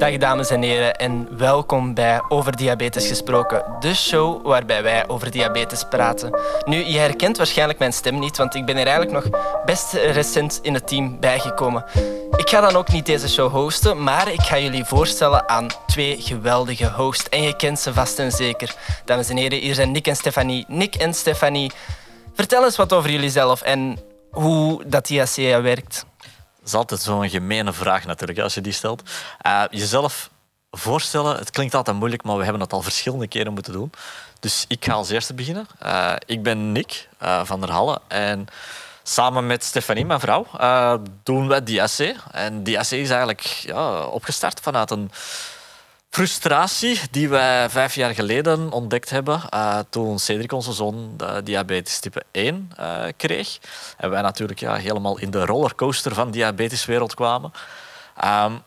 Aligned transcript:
Dag 0.00 0.16
dames 0.16 0.50
en 0.50 0.62
heren 0.62 0.96
en 0.96 1.38
welkom 1.38 1.94
bij 1.94 2.22
Over 2.28 2.56
Diabetes 2.56 3.06
Gesproken, 3.06 3.64
de 3.80 3.94
show 3.94 4.46
waarbij 4.46 4.82
wij 4.82 5.08
over 5.08 5.30
diabetes 5.30 5.84
praten. 5.84 6.38
Nu, 6.64 6.84
je 6.84 6.98
herkent 6.98 7.36
waarschijnlijk 7.36 7.78
mijn 7.78 7.92
stem 7.92 8.18
niet, 8.18 8.36
want 8.36 8.54
ik 8.54 8.64
ben 8.64 8.76
er 8.76 8.86
eigenlijk 8.86 9.24
nog 9.24 9.40
best 9.64 9.92
recent 9.92 10.58
in 10.62 10.74
het 10.74 10.88
team 10.88 11.20
bijgekomen. 11.20 11.84
Ik 12.36 12.48
ga 12.48 12.60
dan 12.60 12.76
ook 12.76 12.92
niet 12.92 13.06
deze 13.06 13.28
show 13.28 13.52
hosten, 13.52 14.02
maar 14.02 14.32
ik 14.32 14.40
ga 14.40 14.58
jullie 14.58 14.84
voorstellen 14.84 15.48
aan 15.48 15.66
twee 15.86 16.16
geweldige 16.20 16.90
hosts. 16.90 17.28
En 17.28 17.42
je 17.42 17.56
kent 17.56 17.78
ze 17.78 17.94
vast 17.94 18.18
en 18.18 18.32
zeker. 18.32 18.74
Dames 19.04 19.28
en 19.28 19.36
heren, 19.36 19.58
hier 19.58 19.74
zijn 19.74 19.90
Nick 19.90 20.06
en 20.06 20.16
Stefanie. 20.16 20.64
Nick 20.68 20.94
en 20.94 21.14
Stefanie, 21.14 21.72
vertel 22.34 22.64
eens 22.64 22.76
wat 22.76 22.92
over 22.92 23.10
jullie 23.10 23.30
zelf 23.30 23.62
en 23.62 23.98
hoe 24.30 24.84
dat 24.86 25.04
DHC 25.04 25.36
werkt. 25.62 26.08
Dat 26.70 26.80
is 26.80 26.88
altijd 26.88 27.00
zo'n 27.00 27.30
gemene 27.30 27.72
vraag 27.72 28.04
natuurlijk, 28.04 28.38
als 28.38 28.54
je 28.54 28.60
die 28.60 28.72
stelt. 28.72 29.02
Uh, 29.46 29.62
jezelf 29.70 30.30
voorstellen, 30.70 31.36
het 31.36 31.50
klinkt 31.50 31.74
altijd 31.74 31.96
moeilijk, 31.96 32.22
maar 32.22 32.36
we 32.36 32.42
hebben 32.42 32.62
het 32.62 32.72
al 32.72 32.82
verschillende 32.82 33.28
keren 33.28 33.52
moeten 33.52 33.72
doen. 33.72 33.92
Dus 34.40 34.64
ik 34.68 34.84
ga 34.84 34.92
als 34.92 35.10
eerste 35.10 35.34
beginnen. 35.34 35.66
Uh, 35.82 36.12
ik 36.26 36.42
ben 36.42 36.72
Nick 36.72 37.08
uh, 37.22 37.44
van 37.44 37.60
der 37.60 37.70
Halle 37.70 38.00
en 38.08 38.46
samen 39.02 39.46
met 39.46 39.64
Stefanie, 39.64 40.04
mijn 40.04 40.20
vrouw, 40.20 40.46
doen 41.22 41.48
we 41.48 41.62
DSC. 41.62 42.14
En 42.30 42.62
DSC 42.62 42.92
is 42.92 43.10
eigenlijk 43.10 43.42
ja, 43.42 44.04
opgestart 44.04 44.60
vanuit 44.60 44.90
een 44.90 45.10
frustratie 46.10 47.00
die 47.10 47.28
wij 47.28 47.70
vijf 47.70 47.94
jaar 47.94 48.14
geleden 48.14 48.72
ontdekt 48.72 49.10
hebben 49.10 49.40
uh, 49.54 49.78
toen 49.90 50.18
Cedric, 50.18 50.52
onze 50.52 50.72
zoon, 50.72 51.20
diabetes 51.44 51.98
type 51.98 52.22
1 52.30 52.72
uh, 52.80 53.06
eh, 53.06 53.12
kreeg. 53.16 53.58
En 53.96 54.10
wij 54.10 54.22
natuurlijk 54.22 54.60
ja, 54.60 54.74
helemaal 54.74 55.18
in 55.18 55.30
de 55.30 55.44
rollercoaster 55.44 56.14
van 56.14 56.30
diabeteswereld 56.30 57.14
kwamen. 57.14 57.52
Um, 58.24 58.62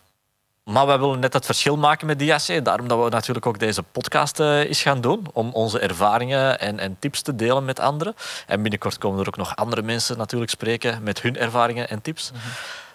maar 0.64 0.86
wij 0.86 1.00
willen 1.00 1.20
net 1.20 1.34
het 1.34 1.46
verschil 1.46 1.78
maken 1.78 2.08
met 2.08 2.20
DAC. 2.20 2.66
Daarom 2.66 2.88
dat 2.88 3.04
we 3.04 3.10
natuurlijk 3.10 3.46
ook 3.46 3.60
deze 3.60 3.84
podcast 3.84 4.40
uh, 4.40 4.60
eens 4.60 4.82
gaan 4.82 5.02
doen. 5.02 5.28
Om 5.34 5.50
onze 5.54 5.80
ervaringen 5.80 6.60
en, 6.60 6.80
en, 6.80 6.96
tips 7.00 7.22
te 7.22 7.35
delen 7.35 7.66
met 7.66 7.80
anderen. 7.80 8.16
En 8.48 8.62
binnenkort 8.62 8.98
komen 8.98 9.20
er 9.20 9.28
ook 9.28 9.38
nog 9.38 9.55
andere 9.55 9.82
mensen 9.82 10.18
natuurlijk 10.18 10.52
spreken 10.52 11.04
met 11.04 11.22
hun 11.22 11.38
ervaringen 11.38 11.90
en 11.90 12.02
tips. 12.02 12.32
-hmm. 12.32 12.41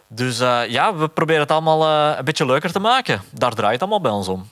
Dus 0.08 0.40
uh, 0.40 0.68
ja, 0.68 0.94
we 0.94 1.08
proberen 1.08 1.42
het 1.42 1.50
allemaal 1.50 1.82
uh, 1.82 2.18
een 2.18 2.24
beetje 2.24 2.46
leuker 2.46 2.72
te 2.72 2.78
maken. 2.78 3.22
Daar 3.30 3.54
draait 3.54 3.72
het 3.72 3.80
allemaal 3.80 4.00
bij 4.00 4.10
ons 4.10 4.28
om. 4.28 4.48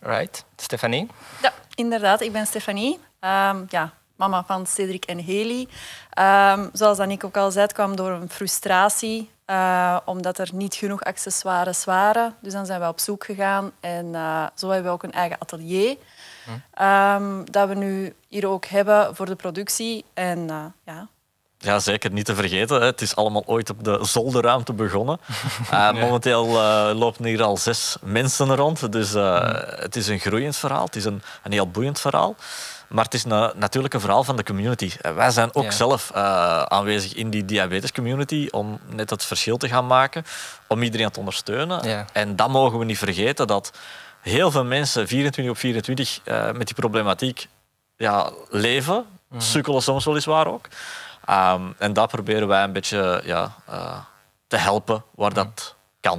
Right. 0.00 0.44
Stefanie? 0.56 1.08
Ja, 1.42 1.52
inderdaad. 1.74 2.20
Ik 2.20 2.32
ben 2.32 2.46
Stefanie. 2.46 2.92
Um, 3.20 3.66
ja, 3.68 3.92
mama 4.16 4.44
van 4.44 4.66
Cedric 4.66 5.04
en 5.04 5.18
Haley. 5.24 5.68
Um, 6.54 6.70
zoals 6.72 6.98
ik 6.98 7.24
ook 7.24 7.36
al 7.36 7.50
zei, 7.50 7.64
het 7.64 7.72
kwam 7.72 7.96
door 7.96 8.10
een 8.10 8.30
frustratie. 8.30 9.30
Uh, 9.46 9.98
omdat 10.04 10.38
er 10.38 10.48
niet 10.52 10.74
genoeg 10.74 11.02
accessoires 11.02 11.84
waren. 11.84 12.34
Dus 12.40 12.52
dan 12.52 12.66
zijn 12.66 12.80
we 12.80 12.88
op 12.88 13.00
zoek 13.00 13.24
gegaan. 13.24 13.72
En 13.80 14.12
zo 14.54 14.68
hebben 14.68 14.86
we 14.86 14.96
ook 14.96 15.02
een 15.02 15.12
eigen 15.12 15.38
atelier. 15.38 15.96
Hm. 16.44 16.84
Um, 16.84 17.50
dat 17.50 17.68
we 17.68 17.74
nu 17.74 18.14
hier 18.28 18.48
ook 18.48 18.64
hebben 18.64 19.16
voor 19.16 19.26
de 19.26 19.34
productie. 19.34 20.04
En 20.14 20.46
ja, 20.84 21.08
ja, 21.58 21.78
zeker 21.78 22.10
niet 22.12 22.24
te 22.24 22.34
vergeten. 22.34 22.82
Het 22.82 23.00
is 23.00 23.16
allemaal 23.16 23.42
ooit 23.46 23.70
op 23.70 23.84
de 23.84 23.98
zolderruimte 24.02 24.72
begonnen. 24.72 25.18
Uh, 25.72 25.92
momenteel 25.92 26.48
uh, 26.48 26.90
lopen 26.94 27.24
hier 27.24 27.42
al 27.42 27.56
zes 27.56 27.96
mensen 28.02 28.56
rond. 28.56 28.92
Dus 28.92 29.14
uh, 29.14 29.60
het 29.64 29.96
is 29.96 30.08
een 30.08 30.18
groeiend 30.18 30.56
verhaal. 30.56 30.84
Het 30.84 30.96
is 30.96 31.04
een, 31.04 31.22
een 31.42 31.52
heel 31.52 31.70
boeiend 31.70 32.00
verhaal. 32.00 32.36
Maar 32.88 33.04
het 33.04 33.14
is 33.14 33.24
na, 33.24 33.52
natuurlijk 33.56 33.94
een 33.94 34.00
verhaal 34.00 34.24
van 34.24 34.36
de 34.36 34.42
community. 34.42 34.90
Wij 35.14 35.30
zijn 35.30 35.54
ook 35.54 35.64
ja. 35.64 35.70
zelf 35.70 36.12
aanwezig 36.12 37.14
in 37.14 37.30
die 37.30 37.44
diabetes 37.44 37.92
community 37.92 38.48
om 38.50 38.80
net 38.88 39.10
het 39.10 39.24
verschil 39.24 39.56
te 39.56 39.68
gaan 39.68 39.86
maken, 39.86 40.24
om 40.66 40.82
iedereen 40.82 41.10
te 41.10 41.18
ondersteunen. 41.18 41.88
Ja. 41.88 42.04
En 42.12 42.36
dat 42.36 42.48
mogen 42.48 42.78
we 42.78 42.84
niet 42.84 42.98
vergeten, 42.98 43.46
dat 43.46 43.72
heel 44.20 44.50
veel 44.50 44.64
mensen 44.64 45.08
24 45.08 45.52
op 45.52 45.58
24 45.58 46.20
met 46.52 46.66
die 46.66 46.74
problematiek 46.74 47.46
ja, 47.96 48.30
leven. 48.50 48.94
Mm 49.28 49.40
Sukkelen 49.40 49.82
soms 49.82 50.04
weliswaar 50.04 50.46
ook. 50.46 50.68
Um, 51.30 51.74
en 51.78 51.92
dat 51.92 52.10
proberen 52.10 52.48
wij 52.48 52.62
een 52.62 52.72
beetje 52.72 53.22
ja, 53.24 53.54
uh, 53.70 53.98
te 54.46 54.56
helpen 54.56 55.04
waar 55.14 55.32
dat 55.32 55.74
kan. 56.00 56.16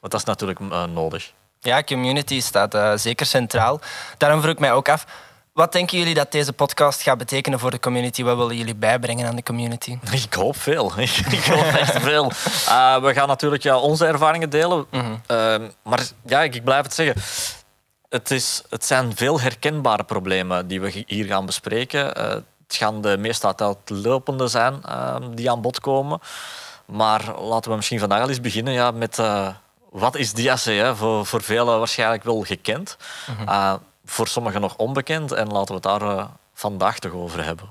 Want 0.00 0.12
dat 0.12 0.20
is 0.20 0.24
natuurlijk 0.24 0.60
uh, 0.60 0.84
nodig. 0.84 1.32
Ja, 1.60 1.82
community 1.82 2.40
staat 2.40 2.74
uh, 2.74 2.92
zeker 2.94 3.26
centraal. 3.26 3.80
Daarom 4.16 4.40
vroeg 4.40 4.52
ik 4.52 4.58
mij 4.58 4.72
ook 4.72 4.88
af, 4.88 5.06
wat 5.52 5.72
denken 5.72 5.98
jullie 5.98 6.14
dat 6.14 6.32
deze 6.32 6.52
podcast 6.52 7.02
gaat 7.02 7.18
betekenen 7.18 7.58
voor 7.58 7.70
de 7.70 7.80
community? 7.80 8.22
Wat 8.22 8.36
willen 8.36 8.56
jullie 8.56 8.74
bijbrengen 8.74 9.26
aan 9.26 9.36
de 9.36 9.42
community? 9.42 9.98
Ik 10.26 10.34
hoop 10.34 10.56
veel. 10.56 10.92
Ik 11.30 11.44
hoop 11.44 11.64
echt 11.64 11.98
veel. 12.00 12.32
Uh, 12.68 13.02
we 13.02 13.12
gaan 13.12 13.28
natuurlijk 13.28 13.62
ja, 13.62 13.78
onze 13.78 14.06
ervaringen 14.06 14.50
delen. 14.50 14.86
Mm 14.90 15.00
-hmm. 15.00 15.20
uh, 15.30 15.68
maar 15.82 16.02
ja, 16.26 16.42
ik 16.42 16.64
blijf 16.64 16.82
het 16.82 16.94
zeggen. 16.94 17.22
Het, 18.08 18.30
is, 18.30 18.62
het 18.70 18.84
zijn 18.84 19.16
veel 19.16 19.40
herkenbare 19.40 20.04
problemen 20.04 20.66
die 20.68 20.80
we 20.80 21.04
hier 21.06 21.24
gaan 21.24 21.46
bespreken. 21.46 22.18
Uh, 22.18 22.36
het 22.72 22.80
gaan 22.80 23.00
de 23.00 23.16
meest 23.18 23.44
uitlopende 23.44 24.48
zijn 24.48 24.82
uh, 24.88 25.16
die 25.34 25.50
aan 25.50 25.60
bod 25.60 25.80
komen. 25.80 26.20
Maar 26.86 27.40
laten 27.40 27.70
we 27.70 27.76
misschien 27.76 27.98
vandaag 27.98 28.22
al 28.22 28.28
eens 28.28 28.40
beginnen 28.40 28.72
ja, 28.72 28.90
met 28.90 29.18
uh, 29.18 29.48
wat 29.90 30.16
is 30.16 30.32
DAC? 30.32 30.96
Voor, 30.96 31.26
voor 31.26 31.42
velen 31.42 31.78
waarschijnlijk 31.78 32.24
wel 32.24 32.42
gekend, 32.42 32.96
mm 33.26 33.36
-hmm. 33.36 33.48
uh, 33.48 33.74
voor 34.04 34.28
sommigen 34.28 34.60
nog 34.60 34.76
onbekend. 34.76 35.32
En 35.32 35.46
laten 35.46 35.74
we 35.74 35.88
het 35.88 36.00
daar 36.00 36.02
uh, 36.02 36.24
vandaag 36.54 36.98
toch 36.98 37.12
over 37.12 37.44
hebben. 37.44 37.70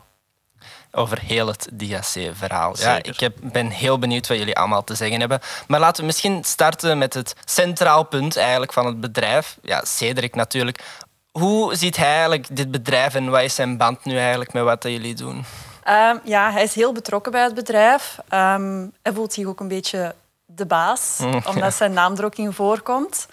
Over 0.91 1.19
heel 1.19 1.47
het 1.47 1.69
DAC-verhaal. 1.71 2.77
Ja, 2.77 3.03
ik 3.03 3.19
heb, 3.19 3.37
ben 3.41 3.69
heel 3.69 3.99
benieuwd 3.99 4.27
wat 4.27 4.37
jullie 4.37 4.57
allemaal 4.57 4.83
te 4.83 4.95
zeggen 4.95 5.19
hebben. 5.19 5.39
Maar 5.67 5.79
laten 5.79 5.99
we 5.99 6.05
misschien 6.05 6.43
starten 6.43 6.97
met 6.97 7.13
het 7.13 7.35
centraal 7.45 8.03
punt 8.03 8.37
eigenlijk 8.37 8.73
van 8.73 8.85
het 8.85 8.99
bedrijf. 8.99 9.57
Ja, 9.61 9.83
Cedric 9.85 10.35
natuurlijk. 10.35 10.83
Hoe 11.31 11.75
ziet 11.75 11.97
hij 11.97 12.07
eigenlijk 12.07 12.55
dit 12.55 12.71
bedrijf 12.71 13.15
en 13.15 13.29
wat 13.29 13.41
is 13.41 13.55
zijn 13.55 13.77
band 13.77 14.05
nu 14.05 14.17
eigenlijk 14.17 14.53
met 14.53 14.63
wat 14.63 14.83
jullie 14.83 15.15
doen? 15.15 15.45
Um, 15.89 16.19
ja, 16.23 16.51
hij 16.51 16.63
is 16.63 16.75
heel 16.75 16.91
betrokken 16.91 17.31
bij 17.31 17.43
het 17.43 17.53
bedrijf. 17.53 18.19
Um, 18.33 18.93
hij 19.01 19.13
voelt 19.13 19.33
zich 19.33 19.45
ook 19.45 19.59
een 19.59 19.67
beetje 19.67 20.15
de 20.45 20.65
baas, 20.65 21.17
mm, 21.17 21.33
omdat 21.33 21.55
ja. 21.55 21.71
zijn 21.71 21.93
naam 21.93 22.17
er 22.17 22.25
ook 22.25 22.35
in 22.35 22.53
voorkomt. 22.53 23.27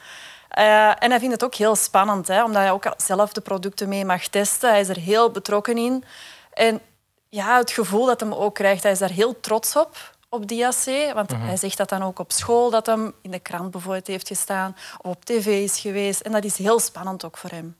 Uh, 0.59 0.89
en 0.89 1.11
hij 1.11 1.19
vindt 1.19 1.35
het 1.35 1.45
ook 1.45 1.55
heel 1.55 1.77
spannend, 1.77 2.29
hè, 2.29 2.45
omdat 2.45 2.63
hij 2.63 2.71
ook 2.71 2.93
zelf 2.97 3.33
de 3.33 3.41
producten 3.41 3.89
mee 3.89 4.05
mag 4.05 4.27
testen. 4.27 4.71
Hij 4.71 4.81
is 4.81 4.89
er 4.89 4.99
heel 4.99 5.31
betrokken 5.31 5.79
in. 5.79 6.05
En 6.53 6.81
ja, 7.29 7.57
het 7.57 7.71
gevoel 7.71 8.07
dat 8.07 8.21
hij 8.21 8.31
ook 8.31 8.55
krijgt, 8.55 8.83
hij 8.83 8.93
is 8.93 8.99
daar 8.99 9.11
heel 9.11 9.41
trots 9.41 9.77
op 9.77 10.17
op 10.29 10.49
DAC. 10.49 11.13
Want 11.15 11.31
mm 11.31 11.39
-hmm. 11.39 11.47
hij 11.47 11.57
zegt 11.57 11.77
dat 11.77 11.89
dan 11.89 12.03
ook 12.03 12.19
op 12.19 12.33
school, 12.33 12.71
dat 12.71 12.87
hem 12.87 13.13
in 13.23 13.31
de 13.31 13.39
krant 13.39 13.71
bijvoorbeeld 13.71 14.07
heeft 14.07 14.29
gestaan, 14.29 14.77
of 14.99 15.11
op 15.11 15.25
tv 15.25 15.47
is 15.47 15.81
geweest. 15.81 16.21
En 16.21 16.33
dat 16.33 16.45
is 16.45 16.57
heel 16.57 16.81
spannend 16.81 17.25
ook 17.25 17.37
voor 17.37 17.51
hem. 17.51 17.77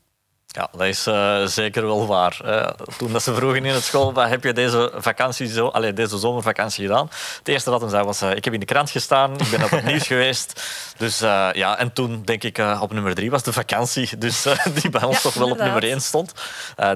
Ja, 0.51 0.67
dat 0.71 0.81
is 0.81 1.07
uh, 1.07 1.45
zeker 1.45 1.85
wel 1.85 2.07
waar. 2.07 2.39
Uh, 2.45 2.67
toen 2.97 3.11
dat 3.11 3.23
ze 3.23 3.33
vroegen 3.33 3.65
in 3.65 3.73
het 3.73 3.83
school, 3.83 4.13
wat 4.13 4.29
heb 4.29 4.43
je 4.43 4.53
deze, 4.53 4.91
vakantie 4.95 5.47
zo, 5.47 5.67
allez, 5.67 5.93
deze 5.93 6.17
zomervakantie 6.17 6.85
gedaan? 6.85 7.09
Het 7.37 7.47
eerste 7.47 7.69
wat 7.69 7.81
hij 7.81 7.89
zei 7.89 8.03
was, 8.03 8.21
uh, 8.21 8.35
ik 8.35 8.45
heb 8.45 8.53
in 8.53 8.59
de 8.59 8.65
krant 8.65 8.89
gestaan, 8.89 9.39
ik 9.39 9.49
ben 9.49 9.63
op 9.63 9.69
het 9.69 9.83
nieuws 9.91 10.07
geweest. 10.07 10.63
Dus 10.97 11.19
ja, 11.19 11.77
en 11.77 11.93
toen 11.93 12.21
denk 12.25 12.43
ik 12.43 12.61
op 12.79 12.93
nummer 12.93 13.15
drie 13.15 13.31
was 13.31 13.43
de 13.43 13.53
vakantie, 13.53 14.17
dus 14.17 14.47
die 14.81 14.89
bij 14.89 15.03
ons 15.03 15.15
ja, 15.15 15.21
toch 15.21 15.33
wel 15.33 15.47
inderdaad. 15.47 15.67
op 15.67 15.73
nummer 15.73 15.83
één 15.83 16.01
stond. 16.01 16.33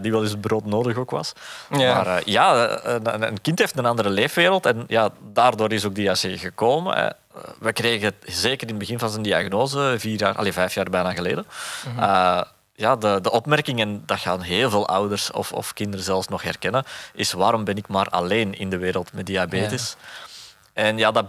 die 0.01 0.11
wel 0.11 0.23
eens 0.23 0.35
brood 0.41 0.65
nodig 0.65 0.97
ook 0.97 1.11
was. 1.11 1.33
Ja. 1.77 2.03
Maar 2.03 2.21
ja, 2.25 2.79
een, 2.85 3.21
een, 3.21 3.41
kind 3.41 3.59
heeft 3.59 3.77
een 3.77 3.85
andere 3.85 4.09
leefwereld 4.09 4.65
en 4.65 4.83
ja, 4.87 5.09
daardoor 5.33 5.71
is 5.71 5.85
ook 5.85 5.95
die 5.95 6.09
AC 6.09 6.17
gekomen. 6.19 7.15
we 7.59 7.73
kregen 7.73 8.05
het 8.05 8.35
zeker 8.35 8.61
in 8.61 8.73
het 8.73 8.77
begin 8.77 8.99
van 8.99 9.09
zijn 9.09 9.23
diagnose, 9.23 9.95
vier 9.97 10.19
jaar, 10.19 10.35
allez, 10.35 10.53
vijf 10.53 10.73
jaar 10.73 10.89
bijna 10.89 11.13
geleden. 11.13 11.45
Mm 11.85 11.97
-hmm 11.97 12.43
ja, 12.75 12.95
de, 12.95 13.19
de 13.21 13.31
opmerking, 13.31 13.79
en 13.79 14.03
dat 14.05 14.19
gaan 14.19 14.41
heel 14.41 14.69
veel 14.69 14.87
ouders 14.87 15.31
of, 15.31 15.51
of 15.51 15.73
kinderen 15.73 16.05
zelfs 16.05 16.27
nog 16.27 16.41
herkennen, 16.41 16.83
is 17.13 17.31
waarom 17.31 17.63
ben 17.63 17.77
ik 17.77 17.87
maar 17.87 18.09
alleen 18.09 18.53
in 18.53 18.69
de 18.69 18.77
wereld 18.77 19.13
met 19.13 19.25
diabetes? 19.25 19.95
Ja. 19.99 20.83
En 20.83 20.97
ja, 20.97 21.11
dat, 21.11 21.25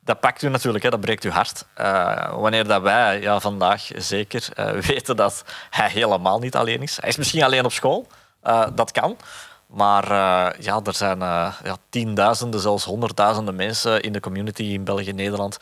dat 0.00 0.20
pakt 0.20 0.42
u 0.42 0.48
natuurlijk, 0.48 0.84
hè, 0.84 0.90
dat 0.90 1.00
breekt 1.00 1.24
uw 1.24 1.30
hart. 1.30 1.64
Uh, 1.80 2.34
wanneer 2.34 2.66
dat 2.66 2.82
wij 2.82 3.20
ja, 3.20 3.40
vandaag 3.40 3.88
zeker 3.96 4.48
uh, 4.58 4.70
weten 4.90 5.16
dat 5.16 5.44
hij 5.70 5.90
helemaal 5.90 6.38
niet 6.38 6.56
alleen 6.56 6.82
is. 6.82 6.96
Hij 7.00 7.08
is 7.08 7.16
misschien 7.16 7.42
alleen 7.42 7.64
op 7.64 7.72
school, 7.72 8.06
uh, 8.44 8.66
dat 8.74 8.92
kan. 8.92 9.16
Maar 9.66 10.06
ja, 10.62 10.80
er 10.84 10.94
zijn 10.94 11.18
ja, 11.18 11.76
tienduizenden, 11.88 12.60
zelfs 12.60 12.84
honderdduizenden 12.84 13.54
mensen 13.54 14.02
in 14.02 14.12
de 14.12 14.20
community 14.20 14.62
in 14.62 14.84
België 14.84 15.08
en 15.08 15.14
Nederland 15.14 15.58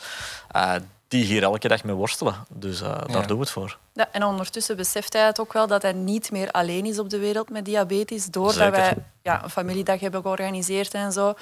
die 1.07 1.23
hier 1.23 1.43
elke 1.43 1.67
dag 1.67 1.83
mee 1.83 1.95
worstelen. 1.95 2.35
Dus 2.49 2.81
uh, 2.81 2.87
daar 2.87 3.09
ja. 3.09 3.21
doen 3.21 3.37
we 3.37 3.43
het 3.43 3.51
voor. 3.51 3.77
Ja, 3.93 4.07
en 4.11 4.23
ondertussen 4.23 4.75
beseft 4.75 5.13
hij 5.13 5.25
het 5.25 5.39
ook 5.39 5.53
wel 5.53 5.67
dat 5.67 5.81
hij 5.81 5.93
niet 5.93 6.31
meer 6.31 6.51
alleen 6.51 6.85
is 6.85 6.99
op 6.99 7.09
de 7.09 7.19
wereld 7.19 7.49
met 7.49 7.65
diabetes, 7.65 8.25
doordat 8.25 8.53
Zeker. 8.53 8.71
wij 8.71 8.93
ja, 9.21 9.43
een 9.43 9.49
familiedag 9.49 9.99
hebben 9.99 10.21
georganiseerd 10.21 10.93
en 10.93 11.11
zo. 11.11 11.33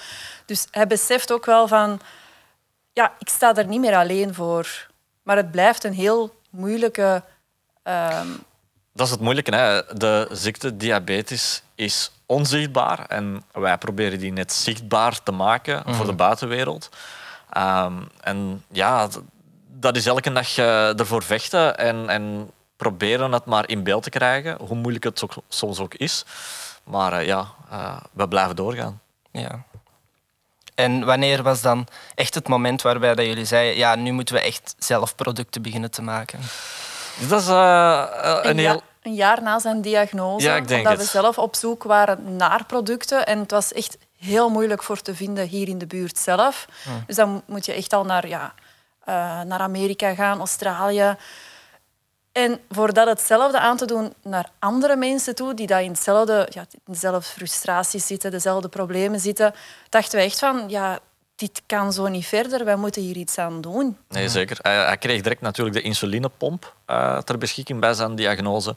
Dus 0.46 0.68
hij 0.72 0.88
beseft 0.88 1.32
ook 1.32 1.46
wel 1.46 1.68
van, 1.68 2.00
ja, 2.94 3.14
ik 3.20 3.30
sta 3.30 3.56
er 3.56 3.68
niet 3.68 3.80
meer 3.80 3.96
alleen 3.96 4.34
voor. 4.34 4.88
Maar 5.24 5.38
het 5.38 5.52
blijft 5.52 5.84
een 5.84 5.94
heel 5.94 6.36
moeilijke... 6.50 7.24
Um... 7.84 8.44
Dat 8.94 9.06
is 9.06 9.12
het 9.12 9.22
moeilijke. 9.22 9.56
Hè? 9.56 9.82
De 9.98 10.28
ziekte 10.32 10.78
diabetes 10.78 11.64
is 11.76 12.12
onzichtbaar 12.26 13.06
en 13.06 13.44
wij 13.52 13.78
proberen 13.78 14.20
die 14.20 14.32
net 14.32 14.54
zichtbaar 14.54 15.24
te 15.24 15.32
maken 15.32 15.84
mm. 15.86 15.94
voor 15.94 16.06
de 16.06 16.14
buitenwereld. 16.14 16.90
Um, 17.58 18.08
en 18.22 18.64
ja, 18.68 19.08
dat 19.86 19.96
is 19.96 20.06
elke 20.06 20.32
dag 20.32 20.58
uh, 20.58 21.00
ervoor 21.00 21.24
vechten 21.24 21.78
en, 21.78 22.10
en 22.10 22.52
proberen 22.76 23.32
het 23.32 23.46
maar 23.46 23.70
in 23.70 23.84
beeld 23.84 24.04
te 24.04 24.10
krijgen, 24.10 24.58
hoe 24.60 24.76
moeilijk 24.76 25.04
het 25.04 25.24
soms 25.48 25.80
ook 25.80 25.94
is. 25.94 26.26
Maar 26.84 27.14
uh, 27.14 27.26
ja, 27.26 27.48
uh, 27.72 27.98
we 28.12 28.28
blijven 28.28 28.56
doorgaan. 28.56 29.02
Ja. 29.32 29.64
En 30.76 31.06
wanneer 31.06 31.44
was 31.44 31.62
dan 31.62 31.88
echt 32.16 32.36
het 32.36 32.48
moment 32.48 32.82
waarbij 32.82 33.16
dat 33.16 33.26
jullie 33.26 33.46
zeiden, 33.46 33.78
ja, 33.78 33.96
nu 33.96 34.12
moeten 34.12 34.36
we 34.36 34.42
echt 34.42 34.76
zelf 34.78 35.16
producten 35.16 35.62
beginnen 35.62 35.92
te 35.92 36.02
maken? 36.02 36.40
Dat 37.28 37.42
is 37.42 37.48
uh, 37.48 38.40
een 38.42 38.58
heel... 38.58 38.82
een 39.02 39.14
jaar 39.14 39.42
na 39.42 39.60
zijn 39.60 39.82
diagnose, 39.82 40.48
ja, 40.48 40.58
omdat 40.78 40.98
we 40.98 41.04
zelf 41.04 41.38
op 41.38 41.56
zoek 41.56 41.84
waren 41.84 42.36
naar 42.36 42.66
producten. 42.66 43.26
En 43.26 43.40
het 43.40 43.52
was 43.52 43.74
echt 43.74 43.98
heel 44.18 44.50
moeilijk 44.50 44.84
voor 44.84 45.02
te 45.02 45.16
vinden 45.16 45.48
hier 45.48 45.68
in 45.68 45.78
de 45.78 45.88
buurt 45.88 46.18
zelf. 46.18 46.66
Dus 47.08 47.16
dan 47.16 47.44
moet 47.46 47.66
je 47.66 47.74
echt 47.74 47.94
al 47.94 48.06
naar, 48.06 48.28
ja, 48.28 48.54
uh, 49.10 49.42
naar 49.42 49.60
Amerika 49.60 50.14
gaan, 50.14 50.40
Australië. 50.40 51.16
En 52.32 52.60
voor 52.70 52.94
dat 52.94 53.08
hetzelfde 53.08 53.60
aan 53.60 53.78
te 53.78 53.86
doen 53.86 54.14
naar 54.24 54.50
andere 54.60 54.96
mensen 54.96 55.36
toe, 55.36 55.54
die 55.54 55.68
daar 55.68 55.84
in 55.84 55.92
hetzelfde, 55.92 56.48
ja, 56.50 56.66
dezelfde 56.86 57.22
frustraties 57.22 58.08
zitten, 58.08 58.32
dezelfde 58.32 58.68
problemen 58.68 59.20
zitten, 59.20 59.54
dachten 59.90 60.20
we 60.20 60.26
echt 60.26 60.40
van, 60.40 60.64
ja, 60.68 61.00
dit 61.36 61.62
kan 61.66 61.94
zo 61.94 62.08
niet 62.08 62.26
verder, 62.26 62.66
wij 62.66 62.76
moeten 62.76 63.02
hier 63.02 63.16
iets 63.16 63.38
aan 63.38 63.62
doen. 63.62 63.98
Nee, 64.10 64.30
zeker. 64.30 64.58
Hij, 64.62 64.98
kreeg 64.98 65.22
direct 65.22 65.42
natuurlijk 65.42 65.76
de 65.76 65.82
insulinepomp 65.82 66.76
uh, 66.88 67.18
ter 67.18 67.38
beschikking 67.38 67.80
bij 67.80 67.94
zijn 67.94 68.16
diagnose. 68.16 68.76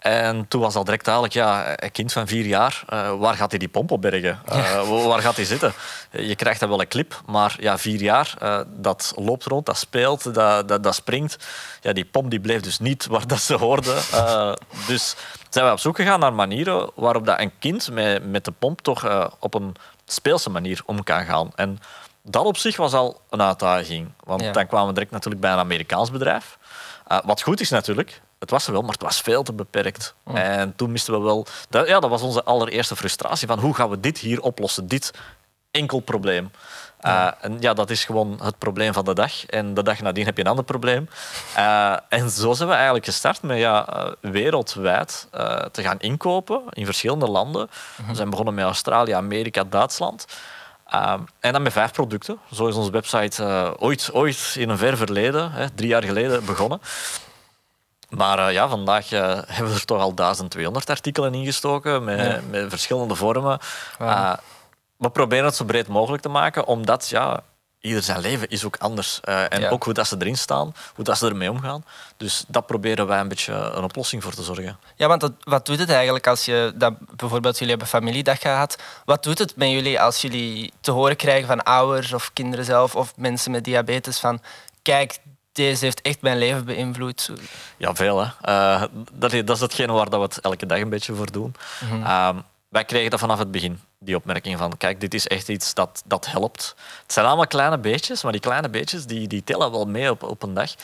En 0.00 0.48
toen 0.48 0.60
was 0.60 0.74
al 0.74 0.84
direct 0.84 1.06
eigenlijk, 1.06 1.36
ja, 1.36 1.82
een 1.82 1.92
kind 1.92 2.12
van 2.12 2.26
vier 2.26 2.46
jaar, 2.46 2.82
uh, 2.92 3.12
waar 3.18 3.34
gaat 3.34 3.50
hij 3.50 3.58
die 3.58 3.68
pomp 3.68 3.90
opbergen? 3.90 4.38
Uh, 4.48 5.06
waar 5.06 5.20
gaat 5.20 5.36
hij 5.36 5.44
zitten? 5.44 5.72
Je 6.10 6.34
krijgt 6.34 6.60
dan 6.60 6.68
wel 6.68 6.80
een 6.80 6.88
clip, 6.88 7.22
maar 7.26 7.56
ja, 7.58 7.78
vier 7.78 8.00
jaar, 8.00 8.34
uh, 8.42 8.60
dat 8.66 9.12
loopt 9.16 9.44
rond, 9.44 9.66
dat 9.66 9.78
speelt, 9.78 10.34
dat, 10.34 10.68
dat, 10.68 10.82
dat, 10.82 10.94
springt. 10.94 11.36
Ja, 11.80 11.92
die 11.92 12.04
pomp 12.04 12.30
die 12.30 12.40
bleef 12.40 12.60
dus 12.60 12.78
niet 12.78 13.06
waar 13.06 13.26
dat 13.26 13.40
ze 13.40 13.54
hoorde. 13.54 13.94
dus 14.86 15.16
zijn 15.50 15.66
we 15.66 15.72
op 15.72 15.78
zoek 15.78 15.96
gegaan 15.96 16.20
naar 16.20 16.32
manieren 16.32 16.90
waarop 16.94 17.26
dat 17.26 17.40
een 17.40 17.52
kind 17.58 17.90
met, 17.90 18.30
met 18.30 18.44
de 18.44 18.52
pomp 18.52 18.80
toch 18.80 19.30
op 19.38 19.54
een 19.54 19.74
speelse 20.06 20.50
manier 20.50 20.80
om 20.84 21.02
kan 21.02 21.24
gaan. 21.24 21.50
En 21.54 21.78
dat 22.22 22.44
op 22.44 22.56
zich 22.56 22.76
was 22.76 22.92
al 22.92 23.20
een 23.30 23.42
uitdaging. 23.42 24.10
Want 24.24 24.54
dan 24.54 24.66
kwamen 24.66 24.86
we 24.86 24.92
direct 24.92 25.12
natuurlijk 25.12 25.42
bij 25.42 25.52
een 25.52 25.58
Amerikaans 25.58 26.10
bedrijf. 26.10 26.58
wat 27.24 27.42
goed 27.42 27.60
is 27.60 27.70
natuurlijk, 27.70 28.20
het 28.40 28.50
was 28.50 28.66
er 28.66 28.72
wel, 28.72 28.82
maar 28.82 28.92
het 28.92 29.02
was 29.02 29.20
veel 29.20 29.42
te 29.42 29.52
beperkt. 29.52 30.14
Oh. 30.24 30.38
En 30.38 30.76
toen 30.76 30.92
misten 30.92 31.14
we 31.14 31.20
wel... 31.20 31.46
Dat, 31.68 31.88
ja, 31.88 32.00
dat 32.00 32.10
was 32.10 32.22
onze 32.22 32.44
allereerste 32.44 32.96
frustratie. 32.96 33.46
Van 33.46 33.58
hoe 33.58 33.74
gaan 33.74 33.90
we 33.90 34.00
dit 34.00 34.18
hier 34.18 34.40
oplossen? 34.40 34.86
Dit 34.86 35.12
enkel 35.70 36.00
probleem. 36.00 36.50
Ja. 37.00 37.26
Uh, 37.26 37.44
en 37.44 37.56
ja, 37.60 37.74
dat 37.74 37.90
is 37.90 38.04
gewoon 38.04 38.38
het 38.42 38.58
probleem 38.58 38.92
van 38.92 39.04
de 39.04 39.14
dag. 39.14 39.46
En 39.46 39.74
de 39.74 39.82
dag 39.82 40.00
nadien 40.00 40.24
heb 40.24 40.36
je 40.36 40.42
een 40.42 40.50
ander 40.50 40.64
probleem. 40.64 41.08
Uh, 41.56 41.96
en 42.08 42.30
zo 42.30 42.52
zijn 42.52 42.68
we 42.68 42.74
eigenlijk 42.74 43.04
gestart 43.04 43.42
met 43.42 43.58
ja, 43.58 43.96
uh, 43.96 44.32
wereldwijd 44.32 45.28
te 45.72 45.82
gaan 45.82 45.98
inkopen 45.98 46.62
in 46.70 46.84
verschillende 46.84 47.26
landen. 47.26 47.70
Mhm. 47.96 48.08
We 48.08 48.14
zijn 48.14 48.30
begonnen 48.30 48.54
met 48.54 48.64
Australië, 48.64 49.12
Amerika, 49.12 49.64
Duitsland. 49.64 50.26
en 51.40 51.52
dan 51.52 51.62
met 51.62 51.72
vijf 51.72 51.92
producten. 51.92 52.38
Zo 52.52 52.66
is 52.66 52.74
onze 52.74 52.90
website 52.90 53.44
ooit, 53.78 54.10
ooit 54.12 54.54
in 54.58 54.68
een 54.68 54.78
ver 54.78 54.96
verleden, 54.96 55.52
hè, 55.52 55.70
drie 55.70 55.88
jaar 55.88 56.02
geleden, 56.02 56.44
begonnen. 56.44 56.80
Maar 58.10 58.38
uh, 58.38 58.52
ja, 58.52 58.68
vandaag 58.68 59.12
uh, 59.12 59.20
hebben 59.46 59.72
we 59.72 59.78
er 59.78 59.84
toch 59.84 60.00
al 60.00 60.14
1200 60.14 60.90
artikelen 60.90 61.34
ingestoken 61.34 62.04
met, 62.04 62.50
met 62.50 62.66
verschillende 62.68 63.14
vormen. 63.14 63.58
Uh, 64.00 64.32
we 64.96 65.10
proberen 65.10 65.44
het 65.44 65.56
zo 65.56 65.64
breed 65.64 65.88
mogelijk 65.88 66.22
te 66.22 66.28
maken, 66.28 66.66
omdat 66.66 67.08
ja, 67.08 67.42
ieder 67.80 68.02
zijn 68.02 68.20
leven 68.20 68.48
is 68.48 68.64
ook 68.64 68.76
anders. 68.76 69.20
en 69.20 69.68
ook 69.68 69.84
hoe 69.84 69.94
dat 69.94 70.06
ze 70.06 70.16
erin 70.18 70.36
staan, 70.36 70.74
hoe 70.94 71.04
dat 71.04 71.18
ze 71.18 71.26
ermee 71.26 71.50
omgaan. 71.50 71.84
Dus 72.16 72.44
dat 72.48 72.66
proberen 72.66 73.06
wij 73.06 73.20
een 73.20 73.28
beetje 73.28 73.52
een 73.52 73.84
oplossing 73.84 74.22
voor 74.22 74.32
te 74.32 74.42
zorgen. 74.42 74.78
Ja, 74.96 75.08
want 75.08 75.30
wat 75.40 75.66
doet 75.66 75.78
het 75.78 75.90
eigenlijk 75.90 76.26
als 76.26 76.44
je 76.44 76.72
dat, 76.74 76.94
bijvoorbeeld 77.16 77.54
jullie 77.54 77.70
hebben 77.70 77.88
familiedag 77.88 78.40
gehad? 78.40 78.78
Wat 79.04 79.22
doet 79.22 79.38
het 79.38 79.56
met 79.56 79.70
jullie 79.70 80.00
als 80.00 80.20
jullie 80.20 80.72
te 80.80 80.90
horen 80.90 81.16
krijgen 81.16 81.46
van 81.46 81.62
ouders 81.62 82.12
of 82.12 82.32
kinderen 82.32 82.64
zelf 82.64 82.96
of 82.96 83.12
mensen 83.16 83.50
met 83.50 83.64
diabetes 83.64 84.18
van 84.18 84.40
kijk, 84.82 85.18
deze 85.62 85.84
heeft 85.84 86.02
echt 86.02 86.20
mijn 86.20 86.38
leven 86.38 86.64
beïnvloed. 86.64 87.30
Ja, 87.76 87.94
veel. 87.94 88.18
Hè. 88.18 88.52
Uh, 88.52 88.82
dat, 89.12 89.30
dat, 89.30 89.56
is 89.56 89.60
hetgene 89.60 89.92
waar 89.92 90.10
dat 90.10 90.20
we 90.20 90.26
het 90.26 90.40
elke 90.40 90.66
dag 90.66 90.78
een 90.78 90.88
beetje 90.88 91.14
voor 91.14 91.32
doen. 91.32 91.54
Mm 91.90 92.42
wij 92.70 92.84
kregen 92.84 93.10
dat 93.10 93.20
vanaf 93.20 93.38
het 93.38 93.50
begin, 93.50 93.80
die 93.98 94.16
opmerking 94.16 94.58
van 94.58 94.76
kijk, 94.76 95.00
dit 95.00 95.14
is 95.14 95.26
echt 95.26 95.48
iets 95.48 95.74
dat, 95.74 96.02
dat 96.06 96.26
helpt. 96.26 96.74
Het 97.02 97.12
zijn 97.12 97.26
allemaal 97.26 97.46
kleine 97.46 97.78
beetjes, 97.78 98.22
maar 98.22 98.32
die 98.32 98.40
kleine 98.40 98.68
beetjes 98.68 99.06
die, 99.06 99.28
die 99.28 99.44
tellen 99.44 99.70
wel 99.70 99.84
mee 99.84 100.10
op, 100.10 100.22
op 100.22 100.42
een 100.42 100.54
dag. 100.54 100.74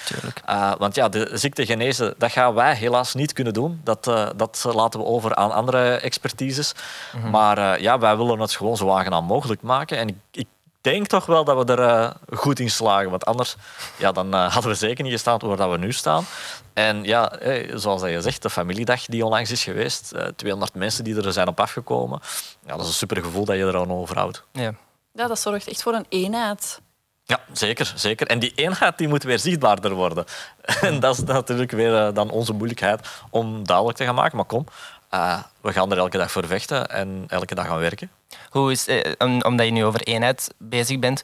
Uh, 0.51 0.73
want 0.79 0.95
ja, 0.95 1.09
de 1.09 1.31
ziekte 1.33 1.67
genezen, 1.67 2.15
dat 2.19 2.33
gaan 2.33 2.55
wij 2.55 2.75
helaas 2.75 3.15
niet 3.15 3.33
kunnen 3.33 3.53
doen. 3.53 3.81
Dat, 3.85 4.07
uh, 4.07 4.29
dat 4.37 4.65
laten 4.73 5.01
we 5.01 5.07
over 5.07 5.35
aan 5.35 5.53
andere 5.53 5.97
expertises. 5.97 6.75
Mhm. 7.13 7.31
Maar 7.31 7.81
ja, 7.81 7.99
wij 7.99 8.17
willen 8.17 8.41
het 8.41 8.53
gewoon 8.53 8.77
zo 8.77 8.91
aangenaam 8.91 9.25
mogelijk 9.25 9.63
maken. 9.63 9.99
En 9.99 10.09
ik, 10.09 10.17
ik 10.31 10.47
denk 10.91 11.07
toch 11.07 11.27
wel 11.27 11.45
dat 11.45 11.67
we 11.67 11.73
er 11.73 11.89
uh, 11.89 12.11
goed 12.39 12.61
in 12.61 12.71
slagen. 12.71 13.11
Want 13.11 13.25
anders 13.25 13.57
ja, 13.97 14.13
dan, 14.13 14.35
uh, 14.35 14.53
hadden 14.53 14.71
we 14.71 14.77
zeker 14.77 15.05
niet 15.05 15.13
gestaan 15.13 15.39
waar 15.39 15.71
we 15.71 15.79
nu 15.79 15.93
staan. 15.93 16.25
En 16.73 17.05
ja, 17.05 17.39
zoals 17.75 18.03
je 18.03 18.21
zegt, 18.21 18.43
de 18.43 18.51
familiedag 18.51 19.05
die 19.05 19.25
onlangs 19.25 19.51
is 19.51 19.65
geweest. 19.65 20.13
Uh, 20.15 20.27
eh, 20.27 20.33
200 20.37 20.75
mensen 20.75 21.05
die 21.05 21.23
er 21.23 21.33
zijn 21.33 21.49
op 21.49 21.61
afgekomen. 21.61 22.21
Ja, 22.67 22.73
dat 22.73 22.81
is 22.81 22.87
een 22.87 22.93
super 22.93 23.23
gevoel 23.23 23.45
dat 23.45 23.57
je 23.57 23.63
er 23.63 23.77
aan 23.77 23.93
overhoudt. 23.93 24.43
Ja. 24.53 24.75
ja, 25.13 25.27
dat 25.27 25.39
zorgt 25.39 25.69
echt 25.69 25.83
voor 25.83 25.95
een 25.95 26.07
eenheid. 26.09 26.81
Ja, 27.25 27.41
zeker, 27.53 27.93
zeker. 27.97 28.27
En 28.27 28.39
die 28.39 28.53
eenheid 28.55 28.99
die 28.99 29.09
moet 29.09 29.23
weer 29.23 29.39
zichtbaarder 29.39 29.95
worden. 29.95 30.25
En 30.81 31.01
dat 31.01 31.17
is 31.17 31.23
natuurlijk 31.25 31.71
weer 31.71 32.13
dan 32.13 32.31
onze 32.31 32.53
moeilijkheid 32.53 33.09
om 33.31 33.65
duidelijk 33.67 33.97
te 33.97 34.05
gaan 34.05 34.15
maken. 34.15 34.37
Maar 34.37 34.47
kom, 34.47 34.67
uh, 35.17 35.43
we 35.61 35.73
gaan 35.73 35.93
er 35.93 35.99
elke 35.99 36.19
dag 36.19 36.31
voor 36.31 36.47
vechten 36.47 36.89
en 36.89 37.25
elke 37.29 37.55
dag 37.55 37.67
gaan 37.67 37.79
werken. 37.79 38.11
Hoe 38.51 38.73
is, 38.73 38.87
eh, 38.87 39.13
omdat 39.19 39.67
je 39.67 39.73
nu 39.73 39.85
over 39.85 40.01
eenheid 40.01 40.55
bezig 40.59 40.99
bent, 40.99 41.23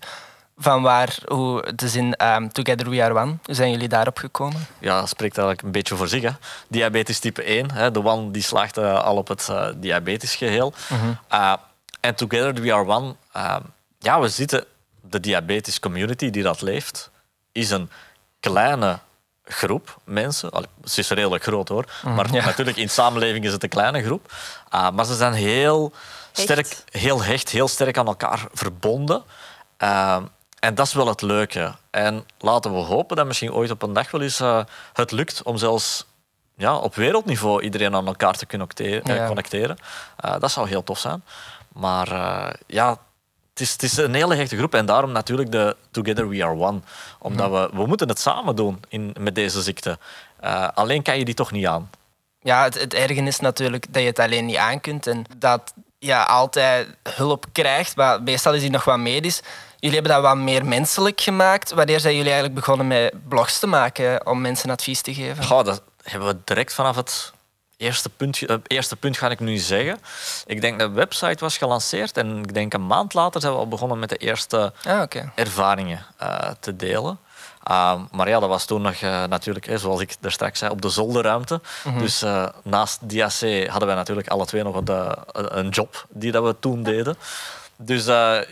van 0.57 0.83
waar 0.83 1.19
hoe 1.27 1.73
de 1.75 1.89
zin 1.89 2.27
um, 2.27 2.53
Together 2.53 2.91
We 2.91 3.03
Are 3.03 3.15
One, 3.15 3.37
hoe 3.45 3.55
zijn 3.55 3.71
jullie 3.71 3.89
daarop 3.89 4.19
gekomen? 4.19 4.67
Ja, 4.79 5.01
dat 5.01 5.09
spreekt 5.09 5.39
eigenlijk 5.39 5.67
een 5.67 5.73
beetje 5.73 5.97
voor 5.97 6.09
zich. 6.09 6.23
Hè. 6.23 6.31
Diabetes 6.69 7.19
type 7.19 7.43
1, 7.43 7.71
hè. 7.71 7.91
de 7.91 8.05
one 8.05 8.31
die 8.31 8.43
slaagt 8.43 8.79
uh, 8.79 9.03
al 9.03 9.17
op 9.17 9.29
het 9.29 9.49
uh, 9.51 9.69
diabetes 9.77 10.35
geheel. 10.35 10.73
Mhm. 10.89 11.11
Uh, 11.33 11.55
en 12.01 12.15
Together 12.15 12.55
We 12.55 12.73
Are 12.73 12.87
One, 12.87 13.15
ja, 13.99 14.21
we 14.21 14.29
zitten, 14.29 14.65
de 15.01 15.21
diabetes 15.21 15.81
community 15.81 16.31
die 16.31 16.43
dat 16.43 16.63
leeft, 16.63 17.11
is 17.53 17.71
een 17.71 17.91
kleine 18.41 18.99
groep 19.53 19.99
mensen. 20.05 20.51
Allee, 20.51 20.69
het 20.81 20.99
is 20.99 21.11
redelijk 21.11 21.43
groot 21.43 21.69
hoor, 21.69 21.85
mhm. 22.03 22.15
maar 22.15 22.33
natuurlijk 22.33 22.77
in 22.77 22.91
samenleving 22.91 23.45
is 23.45 23.53
het 23.53 23.63
een 23.63 23.69
kleine 23.69 24.03
groep. 24.03 24.33
Uh, 24.75 24.91
maar 24.91 25.05
ze 25.05 25.15
zijn 25.15 25.33
heel 25.33 25.93
sterk, 26.33 26.85
heel 26.91 27.23
hecht, 27.23 27.49
heel 27.49 27.69
sterk 27.69 27.99
aan 27.99 28.07
elkaar 28.07 28.47
verbonden. 28.53 29.23
Uh, 29.79 30.17
en 30.59 30.75
dat 30.75 30.87
is 30.87 30.93
wel 30.93 31.07
het 31.07 31.23
leuke. 31.23 31.75
En 31.91 32.27
laten 32.39 32.73
we 32.73 32.79
hopen 32.79 33.17
dat 33.17 33.27
misschien 33.27 33.53
ooit 33.53 33.71
op 33.71 33.83
een 33.83 33.93
dag 33.93 34.11
wel 34.11 34.21
eens 34.21 34.41
uh, 34.41 34.63
het 34.93 35.11
lukt 35.11 35.43
om 35.43 35.57
zelfs 35.57 36.07
ja, 36.57 36.77
op 36.77 36.95
wereldniveau 36.95 37.63
iedereen 37.63 37.95
aan 37.95 38.07
elkaar 38.07 38.35
te 38.35 38.47
connecteren. 38.47 39.27
connecteren. 39.27 39.77
dat 40.39 40.51
zou 40.51 40.69
heel 40.69 40.85
tof 40.85 40.99
zijn. 40.99 41.25
Maar 41.73 42.09
ja, 42.67 42.99
het 43.53 43.61
is, 43.61 43.73
het 43.73 43.83
is, 43.83 43.97
een 43.97 44.15
hele 44.15 44.35
hechte 44.35 44.57
groep 44.57 44.75
en 44.75 44.87
daarom 44.87 45.13
natuurlijk 45.13 45.53
de 45.53 45.77
Together 45.91 46.29
We 46.29 46.45
Are 46.45 46.59
One. 46.59 46.81
Omdat 47.19 47.51
we, 47.51 47.77
we 47.77 47.87
moeten 47.87 48.09
het 48.09 48.19
samen 48.19 48.57
doen 48.57 48.81
in, 48.89 49.15
met 49.21 49.35
deze 49.35 49.63
ziekte. 49.63 49.99
Uh, 50.45 50.69
alleen 50.75 51.03
kan 51.03 51.19
je 51.19 51.25
die 51.25 51.35
toch 51.35 51.53
niet 51.53 51.67
aan. 51.67 51.91
Ja, 52.43 52.63
het, 52.63 52.81
het 52.81 52.95
ergen 52.95 53.27
is 53.27 53.41
natuurlijk 53.41 53.87
dat 53.93 54.03
je 54.03 54.09
het 54.09 54.19
alleen 54.19 54.47
niet 54.47 54.57
aan 54.57 54.81
kunt 54.81 55.07
en 55.07 55.25
dat 55.37 55.73
je 55.99 56.27
altijd 56.27 56.89
hulp 57.03 57.47
krijgt, 57.53 57.97
maar 57.97 58.23
meestal 58.23 58.55
is 58.55 58.61
die 58.61 58.71
nog 58.71 58.85
wat 58.85 58.99
medisch. 58.99 59.41
Jullie 59.79 59.97
hebben 59.97 60.15
dat 60.15 60.23
wat 60.23 60.37
meer 60.37 60.65
menselijk 60.65 61.21
gemaakt. 61.21 61.73
Wanneer 61.73 62.01
zijn 62.01 62.17
jullie 62.17 62.31
eigenlijk 62.33 62.61
begonnen 62.61 62.87
met 62.87 63.29
blogs 63.29 63.59
te 63.59 63.67
maken 63.67 64.27
om 64.27 64.41
mensen 64.41 64.71
advies 64.71 65.01
te 65.01 65.15
geven? 65.15 65.45
Goh, 65.45 65.65
dat 65.65 65.83
hebben 66.03 66.29
we 66.29 66.37
direct 66.45 66.75
vanaf 66.75 66.97
het 66.97 67.33
eerste 67.83 68.09
punt, 68.09 68.41
uh, 68.41 68.57
eerste 68.67 68.97
punt 68.97 69.19
ga 69.19 69.31
ik 69.31 69.41
nu 69.41 69.57
zeggen. 69.57 70.01
Ik 70.47 70.61
denk 70.61 70.79
dat 70.79 70.89
de 70.89 70.95
website 70.95 71.45
was 71.45 71.59
gelanceerd 71.59 72.17
en 72.17 72.39
ik 72.39 72.55
denk 72.55 72.73
een 72.73 72.87
maand 72.87 73.15
later 73.15 73.41
zijn 73.41 73.53
we 73.53 73.59
al 73.59 73.69
begonnen 73.69 73.99
met 73.99 74.09
de 74.09 74.17
eerste 74.17 74.73
ah, 74.85 75.03
ervaringen 75.35 76.07
uh, 76.23 76.51
te 76.61 76.77
delen. 76.77 77.19
Uh, 77.71 78.01
maar 78.11 78.29
ja, 78.29 78.41
dat 78.41 78.49
was 78.49 78.65
toen 78.65 78.83
nog 78.83 79.01
uh, 79.01 79.25
natuurlijk, 79.25 79.67
hè, 79.67 79.79
zoals 79.79 80.01
ik 80.01 80.17
er 80.21 80.33
straks 80.33 80.59
zei, 80.59 80.71
op 80.71 80.83
de 80.83 80.89
zolderruimte. 80.89 81.61
Mm 81.85 81.93
-hmm. 81.93 82.01
Dus 82.01 82.25
naast 82.63 83.09
DAC 83.09 83.69
hadden 83.69 83.87
wij 83.87 83.97
natuurlijk 83.97 84.29
alle 84.29 84.47
twee 84.47 84.63
nog 84.63 84.77
een, 84.77 85.59
een 85.59 85.69
job 85.69 86.07
die 86.09 86.33
dat 86.33 86.45
we 86.45 86.57
toen 86.61 86.83
deden. 86.83 87.17
Dus 87.77 88.05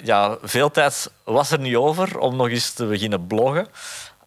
ja, 0.02 0.36
veel 0.42 0.70
tijd 0.70 1.10
was 1.24 1.50
er 1.50 1.58
niet 1.58 1.76
over 1.76 2.18
om 2.18 2.36
nog 2.36 2.48
eens 2.48 2.72
te 2.72 2.84
beginnen 2.84 3.26
bloggen. 3.26 3.68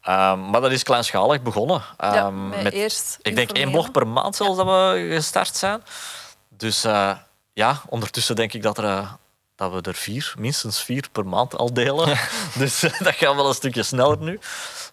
Um, 0.09 0.49
maar 0.49 0.61
dat 0.61 0.71
is 0.71 0.83
kleinschalig 0.83 1.41
begonnen. 1.41 1.75
Um, 1.75 2.13
ja, 2.13 2.29
met, 2.29 2.73
eerst 2.73 3.19
ik 3.21 3.35
denk 3.35 3.51
één 3.51 3.71
blog 3.71 3.91
per 3.91 4.07
maand 4.07 4.35
zelfs 4.35 4.57
dat 4.57 4.65
we 4.65 5.09
gestart 5.13 5.55
zijn. 5.55 5.83
Dus 6.49 6.85
uh, 6.85 7.11
ja, 7.53 7.81
ondertussen 7.87 8.35
denk 8.35 8.53
ik 8.53 8.61
dat, 8.61 8.77
er, 8.77 8.83
uh, 8.83 9.11
dat 9.55 9.71
we 9.71 9.81
er 9.81 9.95
vier, 9.95 10.33
minstens 10.37 10.83
vier 10.83 11.07
per 11.11 11.25
maand 11.25 11.57
al 11.57 11.73
delen. 11.73 12.17
dus 12.57 12.83
uh, 12.83 12.99
dat 12.99 13.15
gaat 13.15 13.35
wel 13.35 13.47
een 13.47 13.53
stukje 13.53 13.83
sneller 13.83 14.17
nu. 14.17 14.39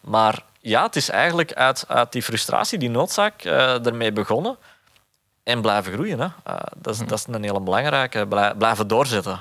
Maar 0.01 0.43
ja, 0.61 0.83
het 0.83 0.97
is 0.97 1.09
eigenlijk 1.09 1.53
uit, 1.53 1.85
uit 1.89 2.13
die 2.13 2.23
frustratie, 2.23 2.79
die 2.79 2.91
noodzaak, 2.91 3.43
ermee 3.43 4.13
begonnen. 4.13 4.57
En 5.43 5.61
blijven 5.61 5.93
groeien. 5.93 6.21
Hè. 6.21 6.29
Dat, 6.77 6.95
is, 6.95 7.01
mm. 7.01 7.09
dat 7.09 7.19
is 7.19 7.35
een 7.35 7.43
hele 7.43 7.61
belangrijke. 7.61 8.27
Blijven 8.59 8.89
doorzetten. 8.89 9.39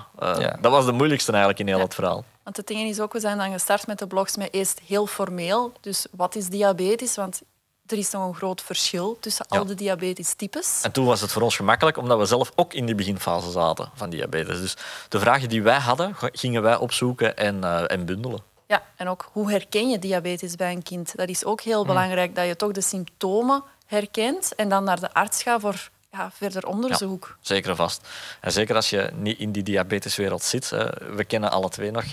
Dat 0.59 0.71
was 0.71 0.85
de 0.85 0.91
moeilijkste 0.91 1.31
eigenlijk 1.31 1.59
in 1.59 1.67
heel 1.67 1.79
het 1.79 1.93
verhaal. 1.93 2.23
Want 2.43 2.57
het 2.57 2.67
ding 2.67 2.89
is 2.89 2.99
ook, 2.99 3.13
we 3.13 3.19
zijn 3.19 3.37
dan 3.37 3.51
gestart 3.51 3.87
met 3.87 3.99
de 3.99 4.07
blogs 4.07 4.37
met 4.37 4.53
eerst 4.53 4.79
heel 4.85 5.07
formeel. 5.07 5.73
Dus 5.81 6.05
wat 6.11 6.35
is 6.35 6.47
diabetes? 6.47 7.15
Want 7.15 7.41
er 7.85 7.97
is 7.97 8.11
nog 8.11 8.27
een 8.27 8.35
groot 8.35 8.61
verschil 8.61 9.17
tussen 9.19 9.47
al 9.47 9.65
de 9.65 9.75
diabetestypes. 9.75 10.79
En 10.81 10.91
toen 10.91 11.05
was 11.05 11.21
het 11.21 11.31
voor 11.31 11.41
ons 11.41 11.55
gemakkelijk, 11.55 11.97
omdat 11.97 12.17
we 12.17 12.25
zelf 12.25 12.51
ook 12.55 12.73
in 12.73 12.85
die 12.85 12.95
beginfase 12.95 13.51
zaten 13.51 13.91
van 13.93 14.09
diabetes. 14.09 14.59
Dus 14.59 14.77
de 15.09 15.19
vragen 15.19 15.49
die 15.49 15.63
wij 15.63 15.77
hadden, 15.77 16.15
gingen 16.17 16.61
wij 16.61 16.75
opzoeken 16.75 17.37
en, 17.37 17.57
uh, 17.57 17.91
en 17.91 18.05
bundelen. 18.05 18.41
Ja, 18.67 18.83
en 18.95 19.07
ook 19.07 19.29
hoe 19.31 19.51
herken 19.51 19.89
je 19.89 19.99
diabetes 19.99 20.55
bij 20.55 20.71
een 20.71 20.83
kind? 20.83 21.15
Dat 21.15 21.29
is 21.29 21.45
ook 21.45 21.61
heel 21.61 21.81
mm. 21.81 21.87
belangrijk, 21.87 22.35
dat 22.35 22.45
je 22.45 22.55
toch 22.55 22.71
de 22.71 22.81
symptomen 22.81 23.63
herkent 23.85 24.55
en 24.55 24.69
dan 24.69 24.83
naar 24.83 24.99
de 24.99 25.13
arts 25.13 25.43
gaat 25.43 25.61
voor 25.61 25.89
ja, 26.11 26.31
verder 26.33 26.67
onderzoek. 26.67 27.25
Ja, 27.27 27.35
zeker 27.41 27.75
vast. 27.75 28.07
En 28.41 28.51
zeker 28.51 28.75
als 28.75 28.89
je 28.89 29.09
niet 29.15 29.39
in 29.39 29.51
die 29.51 29.63
diabeteswereld 29.63 30.43
zit. 30.43 30.69
We 31.15 31.23
kennen 31.27 31.51
alle 31.51 31.69
twee 31.69 31.91
nog 31.91 32.03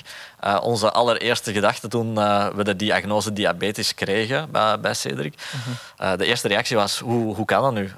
uh, 0.45 0.59
onze 0.62 0.91
allereerste 0.93 1.53
gedachte 1.53 1.88
toen 1.88 2.19
uh, 2.19 2.49
we 2.49 2.65
de 2.65 2.76
diagnose 2.76 3.33
diabetes 3.33 3.95
kregen 3.95 4.50
bij, 4.50 4.81
bij 4.81 4.95
Cedric. 4.95 5.35
uh, 6.00 6.17
de 6.17 6.26
eerste 6.26 6.49
reactie 6.49 6.76
was, 6.76 6.99
hoe, 6.99 7.35
hoe 7.35 7.45
kan 7.45 7.62
dat 7.62 7.73
nu? 7.73 7.93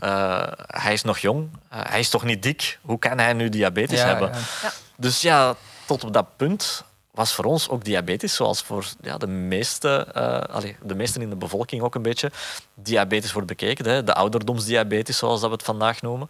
hij 0.66 0.92
is 0.92 1.02
nog 1.02 1.18
jong, 1.18 1.48
hij 1.68 2.00
is 2.00 2.08
toch 2.08 2.24
niet 2.24 2.42
dik? 2.42 2.78
Hoe 2.82 2.98
kan 2.98 3.18
hij 3.18 3.32
nu 3.32 3.48
diabetes 3.48 4.02
hebben? 4.02 4.32
Ja. 4.62 4.72
Dus 4.96 5.22
ja, 5.22 5.54
tot 5.86 6.04
op 6.04 6.12
dat 6.12 6.36
punt 6.36 6.84
was 7.18 7.34
voor 7.34 7.44
ons 7.44 7.68
ook 7.68 7.84
diabetes, 7.84 8.34
zoals 8.34 8.62
voor 8.62 8.86
ja, 9.00 9.18
de, 9.18 9.26
meeste, 9.26 10.06
uh, 10.16 10.70
de 10.82 10.94
meesten 10.94 11.22
in 11.22 11.30
de 11.30 11.36
bevolking 11.36 11.82
ook 11.82 11.94
een 11.94 12.02
beetje, 12.02 12.30
diabetes 12.74 13.32
wordt 13.32 13.48
bekeken. 13.48 13.84
Hè? 13.84 14.04
De 14.04 14.14
ouderdomsdiabetes, 14.14 15.18
zoals 15.18 15.40
dat 15.40 15.50
we 15.50 15.56
het 15.56 15.64
vandaag 15.64 16.02
noemen. 16.02 16.28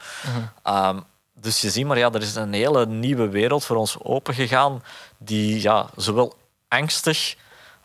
Uh 0.67 0.97
dus 1.41 1.61
je 1.61 1.71
ziet 1.71 1.87
maar, 1.87 1.99
ja, 1.99 2.13
er 2.13 2.23
is 2.23 2.35
een 2.35 2.53
hele 2.53 2.87
nieuwe 2.87 3.29
wereld 3.29 3.65
voor 3.65 3.77
ons 3.77 3.97
opengegaan, 4.03 4.83
die 5.19 5.63
ja, 5.63 5.87
zowel 5.97 6.35
angstig 6.69 7.37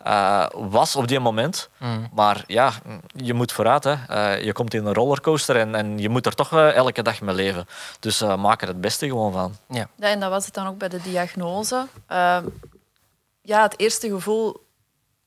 uh, 0.08 0.46
was 0.52 0.96
op 0.96 1.08
die 1.08 1.20
moment. 1.20 1.70
Mhm. 1.78 2.02
Maar 2.14 2.44
ja, 2.48 2.72
je 3.16 3.34
moet 3.34 3.52
vooruit. 3.52 3.84
Hè. 3.84 3.96
Uh, 4.10 4.44
je 4.44 4.54
komt 4.54 4.74
in 4.74 4.86
een 4.86 4.94
rollercoaster 4.94 5.56
en, 5.56 5.76
en 5.76 6.00
je 6.00 6.10
moet 6.10 6.26
er 6.26 6.36
toch 6.36 6.52
uh, 6.52 6.76
elke 6.76 7.02
dag 7.02 7.22
mee 7.22 7.36
leven. 7.36 7.68
Dus 8.00 8.22
maak 8.22 8.62
er 8.62 8.68
het 8.68 8.82
beste 8.82 9.08
gewoon 9.08 9.32
van. 9.32 9.56
Ja. 9.70 9.88
ja, 9.96 10.08
en 10.08 10.20
dat 10.20 10.30
was 10.30 10.46
het 10.46 10.54
dan 10.54 10.68
ook 10.68 10.78
bij 10.78 10.90
de 10.90 11.02
diagnose. 11.02 11.88
Ja, 13.46 13.62
het 13.62 13.80
eerste 13.80 14.10
gevoel 14.10 14.68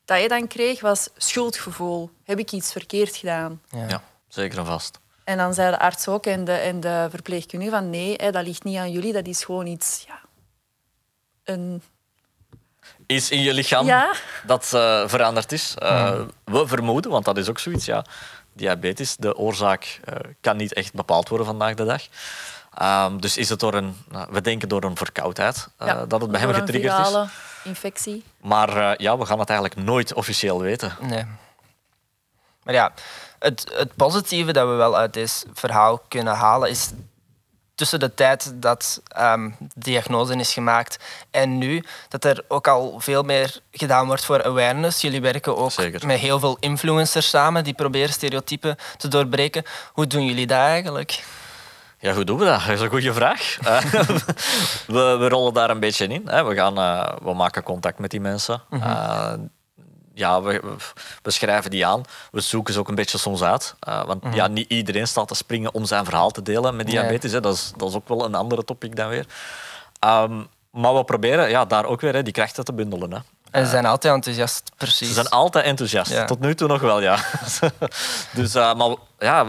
dat 0.04 0.20
je 0.22 0.28
dan 0.28 0.46
kreeg 0.46 0.80
was 0.80 1.08
schuldgevoel. 1.16 2.10
Heb 2.24 2.38
ik 2.38 2.52
iets 2.52 2.72
verkeerd 2.72 3.16
gedaan? 3.16 3.62
Ja, 3.70 3.88
ja 3.88 4.02
zeker 4.28 4.58
en 4.58 4.66
vast. 4.66 4.98
En 5.24 5.36
dan 5.36 5.54
zei 5.54 5.70
de 5.70 5.78
arts 5.78 6.08
ook 6.08 6.26
en 6.26 6.44
de, 6.44 6.52
en 6.52 6.80
de 6.80 7.06
verpleegkundige 7.10 7.70
van 7.70 7.90
nee, 7.90 8.14
hè, 8.16 8.30
dat 8.30 8.46
ligt 8.46 8.64
niet 8.64 8.76
aan 8.76 8.90
jullie, 8.90 9.12
dat 9.12 9.26
is 9.26 9.44
gewoon 9.44 9.66
iets... 9.66 10.04
Ja, 10.06 10.20
een... 11.44 11.82
Iets 13.06 13.30
in 13.30 13.40
je 13.40 13.52
lichaam 13.52 13.86
ja. 13.86 14.14
dat 14.46 14.72
uh, 14.74 15.08
veranderd 15.08 15.52
is. 15.52 15.74
Uh, 15.82 16.20
We 16.44 16.66
vermoeden, 16.66 17.10
want 17.10 17.24
dat 17.24 17.36
is 17.36 17.48
ook 17.48 17.58
zoiets, 17.58 17.84
ja, 17.84 18.04
diabetes, 18.52 19.16
de 19.16 19.36
oorzaak 19.36 20.00
uh, 20.08 20.16
kan 20.40 20.56
niet 20.56 20.72
echt 20.72 20.94
bepaald 20.94 21.28
worden 21.28 21.46
vandaag 21.46 21.74
de 21.74 21.84
dag. 21.84 22.02
Um, 22.82 23.20
dus 23.20 23.36
is 23.36 23.48
het 23.48 23.60
door 23.60 23.74
een, 23.74 23.96
nou, 24.08 24.28
we 24.30 24.40
denken 24.40 24.68
door 24.68 24.84
een 24.84 24.96
verkoudheid 24.96 25.68
ja, 25.78 26.06
dat 26.06 26.20
het 26.20 26.30
bij 26.30 26.40
hem 26.40 26.52
getriggerd 26.52 27.06
is 27.06 27.14
infectie. 27.64 28.24
Maar 28.40 28.76
uh, 28.76 28.92
ja, 28.96 29.18
we 29.18 29.26
gaan 29.26 29.38
het 29.38 29.50
eigenlijk 29.50 29.80
nooit 29.80 30.14
officieel 30.14 30.60
weten. 30.60 30.96
Nee. 31.00 31.24
Maar 32.62 32.74
ja, 32.74 32.92
het, 33.38 33.72
het 33.74 33.96
positieve 33.96 34.52
dat 34.52 34.68
we 34.68 34.74
wel 34.74 34.96
uit 34.96 35.12
dit 35.12 35.46
verhaal 35.52 35.98
kunnen 36.08 36.34
halen 36.34 36.70
is 36.70 36.90
tussen 37.74 38.00
de 38.00 38.14
tijd 38.14 38.52
dat 38.54 39.02
um, 39.18 39.56
de 39.58 39.66
diagnose 39.74 40.34
is 40.34 40.52
gemaakt 40.52 40.98
en 41.30 41.58
nu, 41.58 41.84
dat 42.08 42.24
er 42.24 42.44
ook 42.48 42.68
al 42.68 43.00
veel 43.00 43.22
meer 43.22 43.60
gedaan 43.70 44.06
wordt 44.06 44.24
voor 44.24 44.44
awareness. 44.44 45.00
Jullie 45.00 45.20
werken 45.20 45.56
ook 45.56 45.70
Zeker. 45.70 46.06
met 46.06 46.18
heel 46.18 46.38
veel 46.38 46.56
influencers 46.60 47.28
samen 47.28 47.64
die 47.64 47.74
proberen 47.74 48.12
stereotypen 48.12 48.76
te 48.96 49.08
doorbreken. 49.08 49.64
Hoe 49.92 50.06
doen 50.06 50.24
jullie 50.24 50.46
dat 50.46 50.58
eigenlijk? 50.58 51.24
Ja, 51.98 52.14
hoe 52.14 52.24
doen 52.24 52.38
we 52.38 52.44
dat? 52.44 52.60
Dat 52.60 52.68
is 52.68 52.80
een 52.80 52.88
goede 52.88 53.12
vraag. 53.12 53.58
Eh, 53.66 53.82
we, 54.86 55.16
we, 55.18 55.28
rollen 55.28 55.54
daar 55.54 55.70
een 55.70 55.80
beetje 55.80 56.06
in. 56.06 56.24
We, 56.24 56.54
gaan, 56.54 56.78
uh, 56.78 57.08
we 57.22 57.34
maken 57.34 57.62
contact 57.62 57.98
met 57.98 58.10
die 58.10 58.20
mensen. 58.20 58.62
Mm 58.70 58.80
-hmm. 58.80 59.50
ja, 60.14 60.42
we, 60.42 60.62
we, 61.22 61.30
schrijven 61.30 61.70
die 61.70 61.86
aan. 61.86 62.02
We 62.30 62.40
zoeken 62.40 62.74
ze 62.74 62.80
ook 62.80 62.88
een 62.88 62.94
beetje 62.94 63.18
soms 63.18 63.42
uit. 63.42 63.74
want 63.80 64.22
mm 64.22 64.30
-hmm. 64.30 64.38
ja, 64.38 64.46
niet 64.46 64.70
iedereen 64.70 65.06
staat 65.06 65.28
te 65.28 65.34
springen 65.34 65.74
om 65.74 65.84
zijn 65.84 66.04
verhaal 66.04 66.30
te 66.30 66.42
delen 66.42 66.76
met 66.76 66.86
diabetes. 66.86 67.32
Nee. 67.32 67.40
Dat, 67.40 67.54
is, 67.54 67.72
dat 67.76 67.88
is 67.88 67.94
ook 67.94 68.08
wel 68.08 68.24
een 68.24 68.34
andere 68.34 68.64
topic 68.64 68.96
dan 68.96 69.08
weer. 69.08 69.26
Um, 70.06 70.46
maar 70.70 70.94
we 70.94 71.04
proberen 71.04 71.48
ja, 71.48 71.64
daar 71.64 71.84
ook 71.84 72.00
weer 72.00 72.14
hè, 72.14 72.22
die 72.22 72.32
krachten 72.32 72.64
te 72.64 72.72
bundelen. 72.72 73.12
Hè. 73.12 73.18
En 73.50 73.64
ze 73.64 73.70
zijn 73.70 73.86
altijd 73.86 74.14
enthousiast, 74.14 74.70
precies. 74.76 75.08
Ze 75.08 75.14
zijn 75.14 75.28
altijd 75.28 75.64
enthousiast. 75.64 76.26
Tot 76.26 76.40
nu 76.40 76.54
toe 76.54 76.68
nog 76.68 76.80
wel, 76.80 77.00
ja. 77.00 77.18
dus, 78.34 78.56
uh, 78.56 78.74
maar 78.74 78.94
ja, 79.18 79.46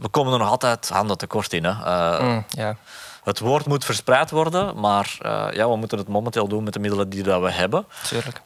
we 0.00 0.08
komen 0.10 0.32
er 0.32 0.38
nog 0.38 0.48
altijd 0.48 0.88
handen 0.88 1.18
tekort 1.18 1.52
in. 1.52 1.64
Hè. 1.64 1.70
Uh, 1.70 2.20
mm, 2.20 2.44
ja. 2.48 2.76
Het 3.24 3.38
woord 3.38 3.66
moet 3.66 3.84
verspreid 3.84 4.30
worden, 4.30 4.80
maar 4.80 5.18
uh, 5.22 5.46
ja, 5.52 5.68
we 5.68 5.76
moeten 5.76 5.98
het 5.98 6.08
momenteel 6.08 6.48
doen 6.48 6.64
met 6.64 6.72
de 6.72 6.78
middelen 6.78 7.08
die 7.08 7.22
dat 7.22 7.40
we 7.40 7.50
hebben. 7.50 7.86
Tuurlijk. 8.08 8.40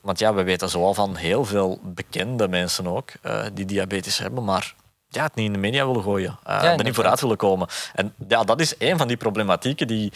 want 0.00 0.18
ja, 0.18 0.34
we 0.34 0.42
weten 0.42 0.68
zoal 0.68 0.94
van 0.94 1.16
heel 1.16 1.44
veel 1.44 1.78
bekende 1.82 2.48
mensen 2.48 2.86
ook 2.86 3.10
die 3.52 3.64
diabetes 3.64 4.18
hebben, 4.18 4.44
maar 4.44 4.74
ja, 5.12 5.22
het 5.22 5.34
niet 5.34 5.46
in 5.46 5.52
de 5.52 5.58
media 5.58 5.86
willen 5.86 6.02
gooien. 6.02 6.38
Uh, 6.48 6.64
er 6.64 6.84
niet 6.84 6.94
vooruit 6.94 7.20
willen 7.20 7.36
komen. 7.36 7.68
En 7.94 8.14
ja, 8.28 8.44
dat 8.44 8.60
is 8.60 8.74
een 8.78 8.98
van 8.98 9.08
die 9.08 9.16
problematieken 9.16 9.86
die 9.86 10.12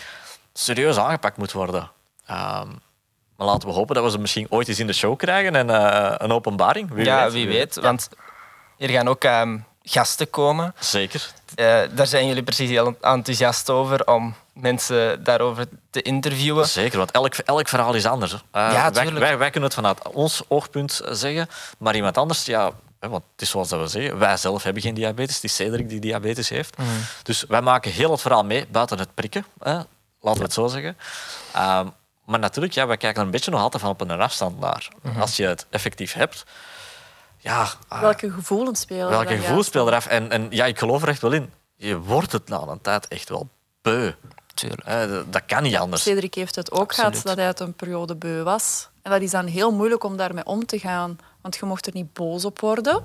serieus 0.53 0.97
aangepakt 0.97 1.37
moet 1.37 1.53
worden. 1.53 1.91
Ehm, 2.27 2.69
maar 3.37 3.47
laten 3.47 3.69
we 3.69 3.75
hopen 3.75 3.95
dat 3.95 4.05
we 4.05 4.11
ze 4.11 4.19
misschien 4.19 4.47
ooit 4.51 4.69
eens 4.69 4.79
in 4.79 4.87
de 4.87 4.93
show 4.93 5.17
krijgen 5.17 5.57
en 5.57 5.69
uh, 5.69 6.15
een 6.17 6.33
openbaring. 6.33 6.91
Wie 6.93 7.05
ja, 7.05 7.23
weet. 7.23 7.33
wie 7.33 7.47
weet. 7.47 7.75
Want 7.75 8.09
hier 8.77 8.89
gaan 8.89 9.09
ook 9.09 9.25
um, 9.25 9.65
gasten 9.83 10.31
komen. 10.31 10.75
Zeker. 10.79 11.31
Uh, 11.57 11.81
daar 11.95 12.07
zijn 12.07 12.27
jullie 12.27 12.43
precies 12.43 12.69
heel 12.69 12.97
enthousiast 13.01 13.71
over 13.71 14.07
om 14.07 14.35
mensen 14.53 15.25
daarover 15.25 15.67
te 15.91 16.03
interviewen. 16.03 16.69
Zeker, 16.69 16.99
want 16.99 17.11
elk, 17.11 17.35
elk 17.35 17.69
verhaal 17.69 17.95
is 17.95 18.07
anders. 18.07 18.33
Uh, 18.33 18.39
ja, 18.53 18.93
wij, 18.93 19.13
wij, 19.13 19.39
wij, 19.39 19.51
kunnen 19.51 19.69
het 19.69 19.79
vanuit 19.79 20.09
ons 20.09 20.43
oogpunt 20.49 21.01
zeggen, 21.11 21.49
maar 21.79 21.95
iemand 21.95 22.19
anders, 22.19 22.45
ja, 22.45 22.73
want 23.01 23.23
het 23.33 23.43
is 23.43 23.51
zoals 23.51 23.69
dat 23.69 23.81
we 23.81 23.87
zeggen, 23.87 24.19
wij 24.19 24.37
zelf 24.37 24.63
hebben 24.63 24.83
geen 24.83 24.95
diabetes, 24.95 25.35
het 25.35 25.45
is 25.45 25.55
Cedric 25.55 25.89
die 25.89 26.01
diabetes 26.01 26.49
heeft. 26.49 26.79
Mm. 26.79 26.87
Dus 27.23 27.45
wij 27.49 27.63
maken 27.63 27.91
heel 27.91 28.11
het 28.11 28.21
verhaal 28.21 28.45
mee, 28.45 28.67
buiten 28.71 28.99
het 28.99 29.15
prikken, 29.15 29.47
hè, 29.59 29.75
laten 30.21 30.41
we 30.41 30.45
het 30.45 30.53
zo 30.53 30.67
zeggen. 30.67 30.97
Um, 31.57 31.93
maar 32.27 32.39
natuurlijk, 32.39 32.75
ja, 32.75 32.87
we 32.87 32.97
kijken 32.97 33.21
er 33.21 33.27
een 33.27 33.33
beetje 33.33 33.51
nog 33.51 33.61
altijd 33.61 33.83
van 33.83 33.91
op 33.91 34.01
een 34.01 34.11
afstand 34.11 34.59
naar. 34.61 34.89
Mhm. 35.03 35.21
Als 35.21 35.37
je 35.37 35.47
het 35.47 35.67
effectief 35.71 36.13
hebt, 36.13 36.45
ja... 37.39 37.67
Ah, 37.89 38.01
welke 38.01 38.31
gevoelens 38.31 38.81
spelen 38.81 39.09
Welke 39.09 39.37
gevoelens 39.37 39.67
spelen 39.67 39.87
eraf? 39.87 40.07
En, 40.07 40.31
en 40.31 40.47
ja, 40.51 40.65
ik 40.65 40.79
geloof 40.79 41.03
er 41.03 41.09
echt 41.09 41.21
wel 41.23 41.33
in. 41.33 41.53
Je 41.77 41.99
wordt 41.99 42.33
het 42.33 42.49
na 42.49 42.61
een 42.61 42.81
tijd 42.81 43.09
echt 43.09 43.29
wel 43.29 43.49
beu. 43.83 44.13
Tuurlijk. 44.55 45.33
dat, 45.33 45.43
kan 45.47 45.63
niet 45.63 45.77
anders. 45.77 46.03
Cedric 46.03 46.35
heeft 46.35 46.55
het 46.55 46.73
ook 46.73 46.95
gehad 46.95 47.21
dat 47.23 47.37
hij 47.37 47.47
uit 47.47 47.61
een 47.61 47.75
periode 47.75 48.17
beu 48.17 48.43
was. 48.43 48.89
En 49.03 49.11
dat 49.11 49.21
is 49.21 49.31
dan 49.31 49.47
heel 49.47 49.73
moeilijk 49.73 50.05
om 50.05 50.17
daarmee 50.17 50.45
om 50.45 50.67
te 50.67 50.79
gaan. 50.79 51.19
Want 51.41 51.57
je 51.57 51.67
mocht 51.67 51.87
er 51.87 51.93
niet 51.95 52.13
boos 52.13 52.45
op 52.45 52.61
worden. 52.61 53.05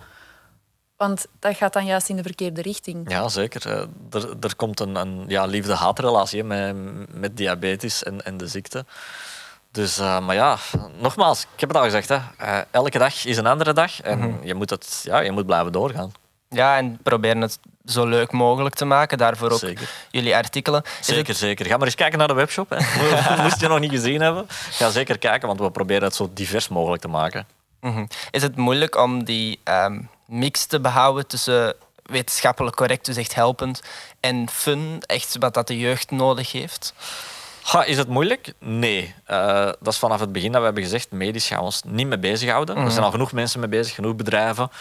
Want 1.01 1.25
dat 1.39 1.55
gaat 1.55 1.73
dan 1.73 1.85
juist 1.85 2.09
in 2.09 2.15
de 2.15 2.21
verkeerde 2.21 2.61
richting. 2.61 3.11
Ja, 3.11 3.27
zeker. 3.27 3.67
Eh, 3.67 3.81
er, 4.11 4.35
er 4.39 4.55
komt 4.55 4.79
een, 4.79 4.95
een 4.95 5.23
ja, 5.27 5.45
liefde-haatrelatie 5.45 6.43
met, 6.43 6.75
met 7.13 7.37
diabetes 7.37 8.03
en, 8.03 8.25
en 8.25 8.37
de 8.37 8.47
ziekte. 8.47 8.85
Dus, 9.71 9.99
uh, 9.99 10.19
maar 10.19 10.35
ja, 10.35 10.57
nogmaals, 10.99 11.41
ik 11.53 11.59
heb 11.59 11.69
het 11.69 11.77
al 11.77 11.83
gezegd, 11.83 12.09
hè, 12.09 12.15
uh, 12.41 12.57
elke 12.71 12.97
dag 12.97 13.25
is 13.25 13.37
een 13.37 13.45
andere 13.45 13.73
dag 13.73 14.01
en 14.01 14.17
mm 14.17 14.23
-hmm. 14.23 14.39
je, 14.43 14.53
moet 14.53 14.69
het, 14.69 15.01
ja, 15.03 15.19
je 15.19 15.31
moet 15.31 15.45
blijven 15.45 15.71
doorgaan. 15.71 16.11
Ja, 16.49 16.77
en 16.77 16.99
proberen 17.03 17.41
het 17.41 17.59
zo 17.85 18.05
leuk 18.05 18.31
mogelijk 18.31 18.75
te 18.75 18.85
maken. 18.85 19.17
Daarvoor 19.17 19.51
ook 19.51 19.59
zeker. 19.59 19.89
jullie 20.11 20.35
artikelen. 20.35 20.83
zeker, 21.01 21.27
het... 21.27 21.37
zeker. 21.37 21.65
Ga 21.65 21.77
maar 21.77 21.85
eens 21.85 21.95
kijken 21.95 22.17
naar 22.19 22.27
de 22.27 22.33
webshop. 22.33 22.69
Hè. 22.69 22.77
Moest 23.43 23.59
je 23.59 23.67
nog 23.67 23.79
niet 23.79 23.91
gezien 23.91 24.21
hebben, 24.21 24.45
ga 24.49 24.89
zeker 24.89 25.17
kijken, 25.17 25.47
want 25.47 25.59
we 25.59 25.71
proberen 25.71 26.03
het 26.03 26.15
zo 26.15 26.29
divers 26.33 26.67
mogelijk 26.67 27.01
te 27.01 27.07
maken. 27.07 27.47
Mm 27.81 27.93
-hmm. 27.93 28.07
Is 28.31 28.41
het 28.41 28.55
moeilijk 28.55 28.95
om 28.95 29.23
die 29.23 29.59
um, 29.63 30.09
mix 30.25 30.65
te 30.65 30.79
behouden 30.79 31.27
tussen 31.27 31.75
wetenschappelijk 32.03 32.75
correct, 32.75 33.05
dus 33.05 33.17
echt 33.17 33.35
helpend, 33.35 33.81
en 34.19 34.49
fun, 34.49 35.03
echt 35.05 35.35
wat 35.39 35.53
dat 35.53 35.67
de 35.67 35.77
jeugd 35.77 36.11
nodig 36.11 36.51
heeft? 36.51 36.93
Ha, 37.61 37.83
is 37.83 37.97
het 37.97 38.07
moeilijk? 38.07 38.53
Nee. 38.59 39.15
Uh, 39.29 39.55
dat 39.55 39.87
is 39.87 39.97
vanaf 39.97 40.19
het 40.19 40.31
begin 40.31 40.51
dat 40.51 40.59
we 40.59 40.65
hebben 40.65 40.83
gezegd, 40.83 41.11
medisch 41.11 41.47
gaan 41.47 41.57
we 41.57 41.63
ons 41.63 41.81
niet 41.85 42.07
mee 42.07 42.19
bezighouden. 42.19 42.77
Mm 42.77 42.85
Er 42.85 42.91
zijn 42.91 43.03
al 43.03 43.11
genoeg 43.11 43.31
mensen 43.31 43.59
mee 43.59 43.69
bezig, 43.69 43.95
genoeg 43.95 44.15
bedrijven. 44.15 44.71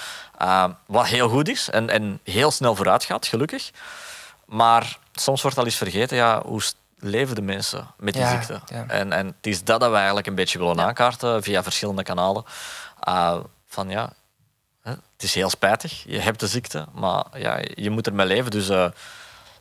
Uh, 0.42 0.64
wat 0.86 1.06
heel 1.06 1.28
goed 1.28 1.48
is 1.48 1.70
en, 1.70 1.90
en 1.90 2.20
heel 2.24 2.50
snel 2.50 2.74
vooruit 2.74 3.04
gaat, 3.04 3.26
gelukkig. 3.26 3.70
Maar 4.44 4.98
soms 5.12 5.42
wordt 5.42 5.58
al 5.58 5.64
eens 5.64 5.76
vergeten 5.76 6.16
ja, 6.16 6.42
hoe 6.44 6.62
leven 6.98 7.34
de 7.34 7.42
mensen 7.42 7.86
met 7.96 8.14
die 8.14 8.26
ziekte. 8.26 8.60
Ja. 8.66 8.84
En, 8.88 9.12
en 9.12 9.26
het 9.26 9.46
is 9.46 9.64
dat 9.64 9.80
dat 9.80 9.90
we 9.90 9.96
eigenlijk 9.96 10.26
een 10.26 10.34
beetje 10.34 10.58
willen 10.58 10.80
aankaarten 10.80 11.42
via 11.42 11.62
verschillende 11.62 12.02
kanalen. 12.02 12.44
Uh, 13.08 13.36
van 13.66 13.88
ja, 13.88 14.12
hè, 14.82 14.90
het 14.90 15.22
is 15.22 15.34
heel 15.34 15.50
spijtig. 15.50 16.02
Je 16.06 16.18
hebt 16.18 16.40
de 16.40 16.46
ziekte, 16.46 16.86
maar 16.92 17.24
ja, 17.34 17.58
je 17.74 17.90
moet 17.90 18.06
ermee 18.06 18.26
leven. 18.26 18.50
Dus 18.50 18.68
eh, 18.68 18.86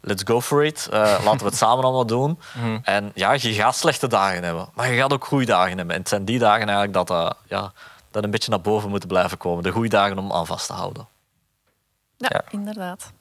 let's 0.01 0.23
go 0.25 0.41
for 0.41 0.65
it. 0.65 0.87
Eh, 0.91 0.99
laten 1.25 1.39
we 1.39 1.45
het 1.45 1.55
samen 1.57 1.83
allemaal 1.83 2.05
doen. 2.05 2.39
En 2.83 3.11
ja, 3.15 3.31
je 3.31 3.53
gaat 3.53 3.75
slechte 3.75 4.07
dagen 4.07 4.43
hebben, 4.43 4.69
maar 4.73 4.91
je 4.91 4.97
gaat 4.99 5.13
ook 5.13 5.25
goede 5.25 5.45
dagen 5.45 5.77
hebben. 5.77 5.95
En 5.95 6.01
het 6.01 6.09
zijn 6.09 6.25
die 6.25 6.39
dagen 6.39 6.67
eigenlijk 6.69 6.93
dat, 6.93 7.09
eh, 7.09 7.31
ja, 7.47 7.71
dat 8.11 8.23
een 8.23 8.31
beetje 8.31 8.49
naar 8.49 8.61
boven 8.61 8.89
moeten 8.89 9.09
blijven 9.09 9.37
komen. 9.37 9.63
De 9.63 9.71
goede 9.71 9.89
dagen 9.89 10.17
om 10.17 10.31
aan 10.33 10.45
vast 10.45 10.67
te 10.67 10.73
houden. 10.73 11.07
Ja, 12.17 12.27
Ja. 12.31 12.41
inderdaad. 12.49 13.11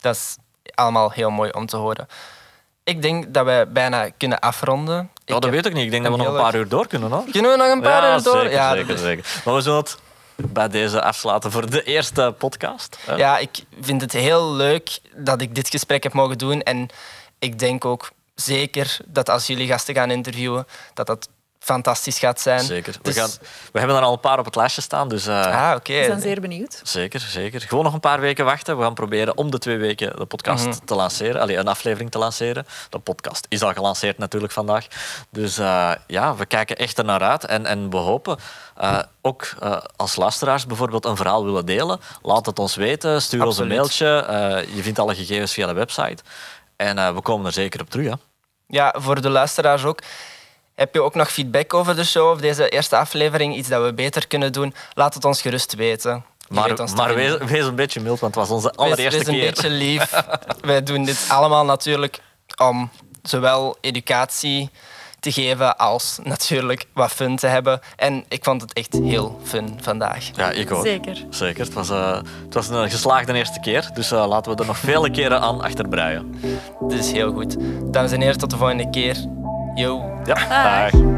Dat 0.00 0.14
is 0.14 0.36
allemaal 0.74 1.10
heel 1.10 1.30
mooi 1.30 1.50
om 1.50 1.66
te 1.66 1.76
horen. 1.76 2.06
Ik 2.84 3.02
denk 3.02 3.34
dat 3.34 3.44
we 3.46 3.68
bijna 3.72 4.08
kunnen 4.10 4.38
afronden. 4.40 5.10
Ja, 5.24 5.38
dat 5.38 5.50
weet 5.50 5.66
ik 5.66 5.72
niet. 5.72 5.84
Ik 5.84 5.90
denk 5.90 6.02
dat 6.02 6.12
we 6.12 6.18
nog 6.18 6.26
een 6.26 6.40
paar 6.40 6.54
uur 6.54 6.68
door 6.68 6.86
kunnen. 6.86 7.10
Hoor. 7.10 7.24
Kunnen 7.30 7.50
we 7.50 7.56
nog 7.56 7.66
een 7.66 7.80
paar 7.80 8.02
ja, 8.02 8.14
uur 8.16 8.22
door? 8.22 8.36
Zeker, 8.36 8.52
ja, 8.52 8.74
zeker, 8.74 8.98
zeker. 8.98 9.40
Maar 9.44 9.54
we 9.54 9.60
zullen 9.60 9.78
het 9.78 9.98
bij 10.36 10.68
deze 10.68 11.02
afsluiten 11.02 11.50
voor 11.50 11.70
de 11.70 11.82
eerste 11.82 12.34
podcast. 12.38 12.96
hè. 13.06 13.14
Ja, 13.14 13.38
ik 13.38 13.64
vind 13.80 14.00
het 14.00 14.12
heel 14.12 14.52
leuk 14.52 14.98
dat 15.16 15.40
ik 15.40 15.54
dit 15.54 15.68
gesprek 15.68 16.02
heb 16.02 16.12
mogen 16.12 16.38
doen. 16.38 16.62
En 16.62 16.88
ik 17.38 17.58
denk 17.58 17.84
ook 17.84 18.10
zeker 18.34 18.96
dat 19.06 19.28
als 19.28 19.46
jullie 19.46 19.66
gasten 19.66 19.94
gaan 19.94 20.10
interviewen, 20.10 20.66
dat 20.94 21.06
dat 21.06 21.28
fantastisch 21.64 22.18
gaat 22.18 22.40
zijn. 22.40 22.60
Zeker. 22.60 22.92
We, 22.92 22.98
Dus- 23.02 23.16
gaan, 23.16 23.30
we 23.72 23.78
hebben 23.78 23.96
er 23.96 24.02
al 24.02 24.12
een 24.12 24.20
paar 24.20 24.38
op 24.38 24.44
het 24.44 24.54
lijstje 24.56 24.82
staan. 24.82 25.08
Dus 25.08 25.26
eh, 25.26 25.68
Ah, 25.70 25.76
oké. 25.76 25.92
We 25.98 26.04
zijn 26.04 26.20
zeer 26.20 26.40
benieuwd. 26.40 26.80
Zeker, 26.82 27.20
zeker. 27.20 27.60
Gewoon 27.60 27.84
nog 27.84 27.92
een 27.94 28.00
paar 28.00 28.20
weken 28.20 28.44
wachten. 28.44 28.76
We 28.76 28.82
gaan 28.82 28.94
proberen 28.94 29.36
om 29.36 29.50
de 29.50 29.58
twee 29.58 29.76
weken 29.76 30.16
de 30.16 30.24
podcast 30.24 30.66
Mhm. 30.66 30.76
te 30.84 30.94
lanceren. 30.94 31.40
Allee, 31.40 31.56
een 31.56 31.68
aflevering 31.68 32.10
te 32.10 32.18
lanceren. 32.18 32.66
De 32.90 32.98
podcast 32.98 33.46
is 33.48 33.62
al 33.62 33.72
gelanceerd 33.72 34.18
natuurlijk 34.18 34.52
vandaag. 34.52 34.86
Dus 35.30 35.58
eh, 35.58 35.90
ja, 36.06 36.34
we 36.34 36.46
kijken 36.46 36.76
echt 36.76 36.98
er 36.98 37.04
naar 37.04 37.20
uit. 37.22 37.44
En, 37.44 37.66
en 37.66 37.90
we 37.90 37.96
hopen 37.96 38.36
eh, 38.76 38.98
ook 39.20 39.50
eh, 39.60 39.76
als 39.96 40.16
luisteraars 40.16 40.66
bijvoorbeeld 40.66 41.04
een 41.04 41.16
verhaal 41.16 41.44
willen 41.44 41.66
delen. 41.66 42.00
Laat 42.22 42.46
het 42.46 42.58
ons 42.58 42.74
weten. 42.76 43.22
Stuur 43.22 43.44
ons 43.46 43.58
een 43.58 43.68
mailtje. 43.68 44.06
Eh, 44.28 44.74
je 44.76 44.82
vindt 44.82 44.98
alle 44.98 45.14
gegevens 45.14 45.52
via 45.52 45.66
de 45.66 45.72
website. 45.72 46.22
En 46.76 46.98
eh, 46.98 47.14
we 47.14 47.20
komen 47.22 47.46
er 47.46 47.52
zeker 47.52 47.80
op 47.80 47.90
terug. 47.90 48.06
Hè. 48.06 48.14
Ja, 48.66 48.94
voor 48.98 49.20
de 49.20 49.28
luisteraars 49.30 49.84
ook. 49.84 50.00
Heb 50.74 50.94
je 50.94 51.00
ook 51.02 51.14
nog 51.14 51.32
feedback 51.32 51.74
over 51.74 51.96
de 51.96 52.04
show 52.04 52.30
of 52.30 52.40
deze 52.40 52.68
eerste 52.68 52.96
aflevering? 52.96 53.56
Iets 53.56 53.68
dat 53.68 53.82
we 53.84 53.94
beter 53.94 54.26
kunnen 54.26 54.52
doen? 54.52 54.74
Laat 54.94 55.14
het 55.14 55.24
ons 55.24 55.40
gerust 55.42 55.74
weten. 55.74 56.24
Je 56.48 56.86
Maar, 56.96 57.14
wees, 57.14 57.36
wees 57.36 57.64
een 57.64 57.74
beetje 57.74 58.00
mild, 58.00 58.20
want 58.20 58.34
het 58.34 58.48
was 58.48 58.56
onze 58.56 58.68
Wees- 58.68 58.76
allereerste 58.86 59.18
wees 59.18 59.26
een 59.28 59.34
keer. 59.34 59.50
beetje 59.50 59.70
lief. 59.84 60.24
Wij 60.60 60.82
doen 60.82 61.04
dit 61.04 61.26
allemaal 61.28 61.64
natuurlijk 61.64 62.18
om 62.56 62.90
zowel 63.22 63.76
educatie 63.80 64.70
te 65.20 65.32
geven 65.32 65.76
als 65.78 66.18
natuurlijk 66.22 66.86
wat 66.92 67.10
fun 67.10 67.36
te 67.36 67.46
hebben. 67.46 67.80
En 67.96 68.24
ik 68.28 68.44
vond 68.44 68.60
het 68.62 68.72
echt 68.72 68.92
heel 68.92 69.40
fun 69.44 69.78
vandaag. 69.82 70.30
Ja, 70.36 70.50
ik 70.50 70.72
ook. 70.72 70.84
Zeker. 70.86 71.24
Zeker. 71.30 71.64
Het 71.64 71.72
was, 71.72 71.90
eh, 71.90 72.20
het 72.44 72.54
was 72.54 72.68
een 72.68 72.90
geslaagde 72.90 73.32
eerste 73.32 73.60
keer. 73.60 73.90
Dus 73.94 74.10
eh, 74.12 74.26
laten 74.26 74.52
we 74.54 74.58
er 74.60 74.66
nog 74.66 74.78
vele 74.78 75.10
keren 75.10 75.40
aan 75.40 75.60
achterbreien. 75.60 76.40
Dit 76.88 76.98
is 76.98 77.12
heel 77.12 77.32
goed. 77.32 77.56
Dames 77.92 78.12
en 78.12 78.20
heren, 78.20 78.38
tot 78.38 78.50
de 78.50 78.56
volgende 78.56 78.90
keer. 78.90 79.16
Yo. 79.74 80.02
Ja, 80.26 80.34
Dag. 80.34 80.92
dag. 80.92 81.11